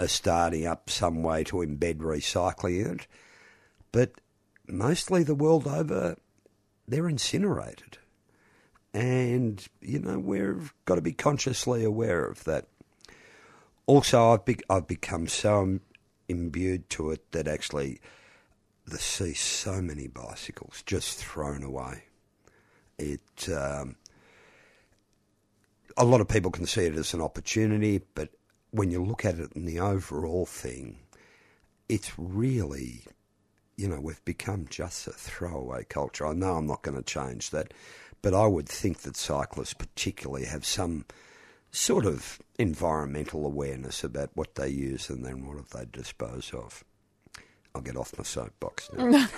are 0.00 0.08
starting 0.08 0.66
up 0.66 0.88
some 0.88 1.22
way 1.22 1.44
to 1.44 1.56
embed 1.56 1.98
recycling 1.98 2.84
in 2.84 2.94
it, 2.94 3.06
but 3.92 4.12
mostly 4.66 5.22
the 5.22 5.34
world 5.34 5.66
over, 5.66 6.16
they're 6.88 7.08
incinerated, 7.08 7.98
and 8.94 9.66
you 9.80 9.98
know 9.98 10.18
we've 10.18 10.72
got 10.86 10.94
to 10.96 11.02
be 11.02 11.12
consciously 11.12 11.84
aware 11.84 12.24
of 12.24 12.44
that. 12.44 12.66
Also, 13.86 14.32
I've 14.32 14.44
be- 14.44 14.60
I've 14.70 14.86
become 14.86 15.28
so 15.28 15.80
imbued 16.28 16.88
to 16.90 17.10
it 17.10 17.30
that 17.32 17.46
actually 17.46 18.00
the 18.86 18.98
see 18.98 19.34
so 19.34 19.82
many 19.82 20.06
bicycles 20.06 20.82
just 20.86 21.18
thrown 21.18 21.62
away. 21.62 22.04
It 22.98 23.48
um, 23.54 23.96
a 25.96 26.04
lot 26.04 26.20
of 26.20 26.28
people 26.28 26.50
can 26.50 26.66
see 26.66 26.86
it 26.86 26.94
as 26.94 27.12
an 27.12 27.20
opportunity, 27.20 28.00
but 28.14 28.30
when 28.70 28.90
you 28.90 29.04
look 29.04 29.24
at 29.24 29.38
it 29.38 29.52
in 29.54 29.64
the 29.64 29.80
overall 29.80 30.46
thing, 30.46 30.98
it's 31.88 32.12
really, 32.18 33.04
you 33.76 33.88
know, 33.88 34.00
we've 34.00 34.24
become 34.24 34.66
just 34.68 35.06
a 35.06 35.12
throwaway 35.12 35.84
culture. 35.84 36.26
I 36.26 36.32
know 36.32 36.56
I'm 36.56 36.66
not 36.66 36.82
going 36.82 36.96
to 36.96 37.02
change 37.02 37.50
that, 37.50 37.72
but 38.22 38.34
I 38.34 38.46
would 38.46 38.68
think 38.68 39.00
that 39.00 39.16
cyclists, 39.16 39.74
particularly, 39.74 40.44
have 40.46 40.64
some 40.64 41.04
sort 41.72 42.04
of 42.04 42.38
environmental 42.58 43.46
awareness 43.46 44.04
about 44.04 44.30
what 44.34 44.54
they 44.56 44.68
use 44.68 45.08
and 45.08 45.24
then 45.24 45.46
what 45.46 45.70
they 45.70 45.86
dispose 45.90 46.52
of. 46.52 46.84
I'll 47.74 47.82
get 47.82 47.96
off 47.96 48.16
my 48.18 48.24
soapbox 48.24 48.90
now. 48.92 49.28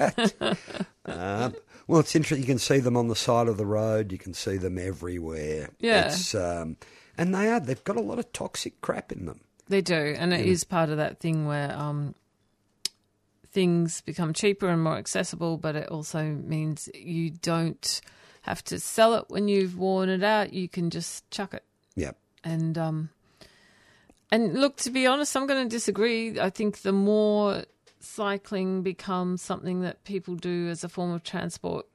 um, 1.04 1.54
well, 1.86 2.00
it's 2.00 2.16
interesting. 2.16 2.40
You 2.40 2.46
can 2.46 2.58
see 2.58 2.78
them 2.78 2.96
on 2.96 3.08
the 3.08 3.16
side 3.16 3.46
of 3.46 3.58
the 3.58 3.66
road. 3.66 4.10
You 4.10 4.16
can 4.16 4.32
see 4.32 4.56
them 4.56 4.78
everywhere. 4.78 5.70
Yeah. 5.78 6.06
It's, 6.06 6.34
um, 6.34 6.78
and 7.16 7.34
they 7.34 7.48
are. 7.48 7.60
They've 7.60 7.84
got 7.84 7.96
a 7.96 8.00
lot 8.00 8.18
of 8.18 8.32
toxic 8.32 8.80
crap 8.80 9.12
in 9.12 9.26
them. 9.26 9.40
They 9.68 9.80
do, 9.80 10.14
and 10.18 10.32
it 10.32 10.44
is 10.44 10.64
part 10.64 10.90
of 10.90 10.96
that 10.98 11.20
thing 11.20 11.46
where 11.46 11.72
um, 11.76 12.14
things 13.50 14.00
become 14.00 14.32
cheaper 14.32 14.68
and 14.68 14.82
more 14.82 14.96
accessible, 14.96 15.56
but 15.56 15.76
it 15.76 15.88
also 15.88 16.24
means 16.24 16.88
you 16.94 17.30
don't 17.30 18.00
have 18.42 18.62
to 18.64 18.80
sell 18.80 19.14
it 19.14 19.26
when 19.28 19.48
you've 19.48 19.78
worn 19.78 20.08
it 20.08 20.22
out. 20.22 20.52
You 20.52 20.68
can 20.68 20.90
just 20.90 21.30
chuck 21.30 21.54
it. 21.54 21.64
Yep. 21.94 22.16
And 22.44 22.76
um, 22.76 23.10
and 24.30 24.54
look, 24.54 24.76
to 24.78 24.90
be 24.90 25.06
honest, 25.06 25.36
I'm 25.36 25.46
going 25.46 25.68
to 25.68 25.68
disagree. 25.68 26.40
I 26.40 26.50
think 26.50 26.82
the 26.82 26.92
more 26.92 27.64
cycling 28.00 28.82
becomes 28.82 29.42
something 29.42 29.82
that 29.82 30.04
people 30.04 30.34
do 30.34 30.68
as 30.68 30.82
a 30.82 30.88
form 30.88 31.12
of 31.12 31.22
transport 31.22 31.86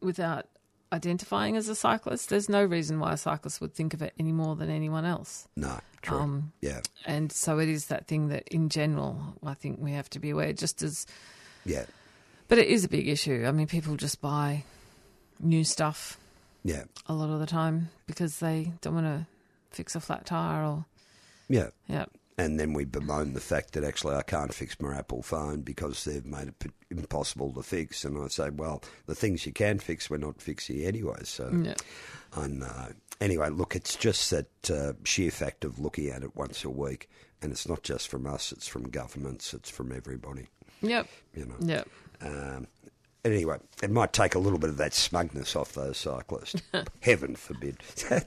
without 0.00 0.46
identifying 0.92 1.56
as 1.56 1.68
a 1.68 1.74
cyclist, 1.74 2.28
there's 2.30 2.48
no 2.48 2.64
reason 2.64 2.98
why 3.00 3.12
a 3.12 3.16
cyclist 3.16 3.60
would 3.60 3.74
think 3.74 3.94
of 3.94 4.02
it 4.02 4.12
any 4.18 4.32
more 4.32 4.56
than 4.56 4.70
anyone 4.70 5.04
else. 5.04 5.46
No. 5.56 5.78
True. 6.02 6.18
Um, 6.18 6.52
yeah. 6.60 6.80
And 7.06 7.30
so 7.32 7.58
it 7.58 7.68
is 7.68 7.86
that 7.86 8.06
thing 8.06 8.28
that, 8.28 8.46
in 8.48 8.68
general, 8.68 9.20
I 9.44 9.54
think 9.54 9.78
we 9.80 9.92
have 9.92 10.08
to 10.10 10.18
be 10.20 10.30
aware. 10.30 10.52
Just 10.52 10.82
as, 10.82 11.06
Yeah. 11.64 11.84
but 12.48 12.58
it 12.58 12.68
is 12.68 12.84
a 12.84 12.88
big 12.88 13.08
issue. 13.08 13.44
I 13.46 13.50
mean, 13.52 13.66
people 13.66 13.96
just 13.96 14.20
buy 14.20 14.64
new 15.40 15.64
stuff 15.64 16.18
Yeah. 16.64 16.84
a 17.06 17.14
lot 17.14 17.30
of 17.30 17.40
the 17.40 17.46
time 17.46 17.90
because 18.06 18.38
they 18.38 18.72
don't 18.80 18.94
want 18.94 19.06
to 19.06 19.26
fix 19.70 19.94
a 19.94 20.00
flat 20.00 20.24
tire 20.26 20.64
or 20.64 20.84
Yeah. 21.48 21.68
yeah, 21.88 22.06
And 22.38 22.58
then 22.58 22.72
we 22.72 22.84
bemoan 22.84 23.34
the 23.34 23.40
fact 23.40 23.72
that 23.72 23.82
actually 23.82 24.14
I 24.14 24.22
can't 24.22 24.54
fix 24.54 24.80
my 24.80 24.96
Apple 24.96 25.22
phone 25.22 25.62
because 25.62 26.04
they've 26.04 26.24
made 26.24 26.48
it 26.48 26.72
impossible 26.88 27.52
to 27.52 27.62
fix. 27.64 28.04
And 28.04 28.16
I 28.16 28.28
say, 28.28 28.50
well, 28.50 28.82
the 29.06 29.14
things 29.16 29.44
you 29.44 29.52
can 29.52 29.80
fix, 29.80 30.08
we're 30.08 30.18
not 30.18 30.40
fixing 30.40 30.84
anyway. 30.84 31.18
So 31.24 31.50
yeah, 31.62 31.74
I 32.36 32.46
know. 32.46 32.92
Anyway, 33.20 33.50
look, 33.50 33.74
it's 33.74 33.96
just 33.96 34.30
that 34.30 34.70
uh, 34.70 34.92
sheer 35.02 35.32
fact 35.32 35.64
of 35.64 35.80
looking 35.80 36.08
at 36.10 36.22
it 36.22 36.36
once 36.36 36.64
a 36.64 36.70
week. 36.70 37.10
And 37.42 37.52
it's 37.52 37.68
not 37.68 37.82
just 37.82 38.08
from 38.08 38.26
us, 38.26 38.52
it's 38.52 38.66
from 38.66 38.88
governments, 38.88 39.54
it's 39.54 39.70
from 39.70 39.92
everybody, 39.92 40.48
yep, 40.82 41.06
you 41.34 41.46
know. 41.46 41.54
yep. 41.60 41.88
Um, 42.20 42.66
anyway, 43.24 43.58
it 43.80 43.92
might 43.92 44.12
take 44.12 44.34
a 44.34 44.40
little 44.40 44.58
bit 44.58 44.70
of 44.70 44.76
that 44.78 44.92
smugness 44.92 45.54
off 45.54 45.72
those 45.72 45.98
cyclists. 45.98 46.60
Heaven 47.00 47.36
forbid. 47.36 47.78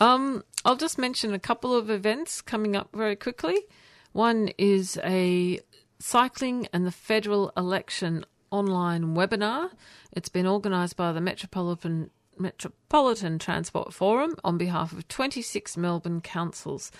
Um, 0.00 0.42
I'll 0.64 0.76
just 0.76 0.98
mention 0.98 1.34
a 1.34 1.38
couple 1.38 1.74
of 1.74 1.90
events 1.90 2.40
coming 2.42 2.76
up 2.76 2.88
very 2.94 3.16
quickly. 3.16 3.58
One 4.12 4.50
is 4.58 4.98
a 5.04 5.60
cycling 5.98 6.68
and 6.72 6.86
the 6.86 6.90
federal 6.90 7.52
election 7.56 8.24
online 8.50 9.14
webinar. 9.14 9.70
It's 10.12 10.28
been 10.28 10.46
organised 10.46 10.96
by 10.96 11.12
the 11.12 11.20
Metropolitan 11.20 12.10
Metropolitan 12.38 13.38
Transport 13.38 13.92
Forum 13.92 14.34
on 14.42 14.58
behalf 14.58 14.92
of 14.92 15.06
26 15.08 15.76
Melbourne 15.76 16.20
councils. 16.20 16.90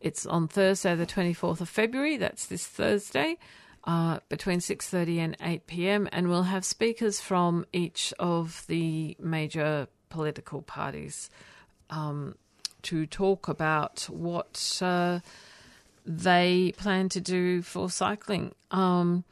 It's 0.00 0.26
on 0.26 0.48
Thursday, 0.48 0.94
the 0.94 1.06
24th 1.06 1.60
of 1.60 1.68
February. 1.68 2.16
That's 2.16 2.46
this 2.46 2.66
Thursday, 2.66 3.36
uh, 3.84 4.20
between 4.28 4.60
6:30 4.60 5.18
and 5.18 5.36
8 5.40 5.66
p.m. 5.66 6.08
And 6.12 6.28
we'll 6.28 6.44
have 6.44 6.64
speakers 6.64 7.20
from 7.20 7.66
each 7.72 8.12
of 8.18 8.64
the 8.66 9.16
major 9.20 9.88
political 10.08 10.62
parties 10.62 11.30
um, 11.90 12.34
to 12.82 13.06
talk 13.06 13.48
about 13.48 14.02
what 14.10 14.78
uh, 14.82 15.20
they 16.06 16.72
plan 16.76 17.08
to 17.10 17.20
do 17.20 17.62
for 17.62 17.90
cycling. 17.90 18.54
Um, 18.70 19.24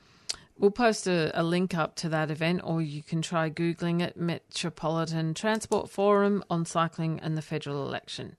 we'll 0.58 0.70
post 0.70 1.06
a, 1.06 1.30
a 1.38 1.42
link 1.42 1.74
up 1.74 1.96
to 1.96 2.08
that 2.08 2.30
event, 2.30 2.60
or 2.64 2.82
you 2.82 3.02
can 3.02 3.22
try 3.22 3.50
Googling 3.50 4.02
it 4.02 4.16
Metropolitan 4.16 5.34
Transport 5.34 5.90
Forum 5.90 6.44
on 6.50 6.64
cycling 6.64 7.20
and 7.20 7.36
the 7.36 7.42
federal 7.42 7.86
election. 7.86 8.36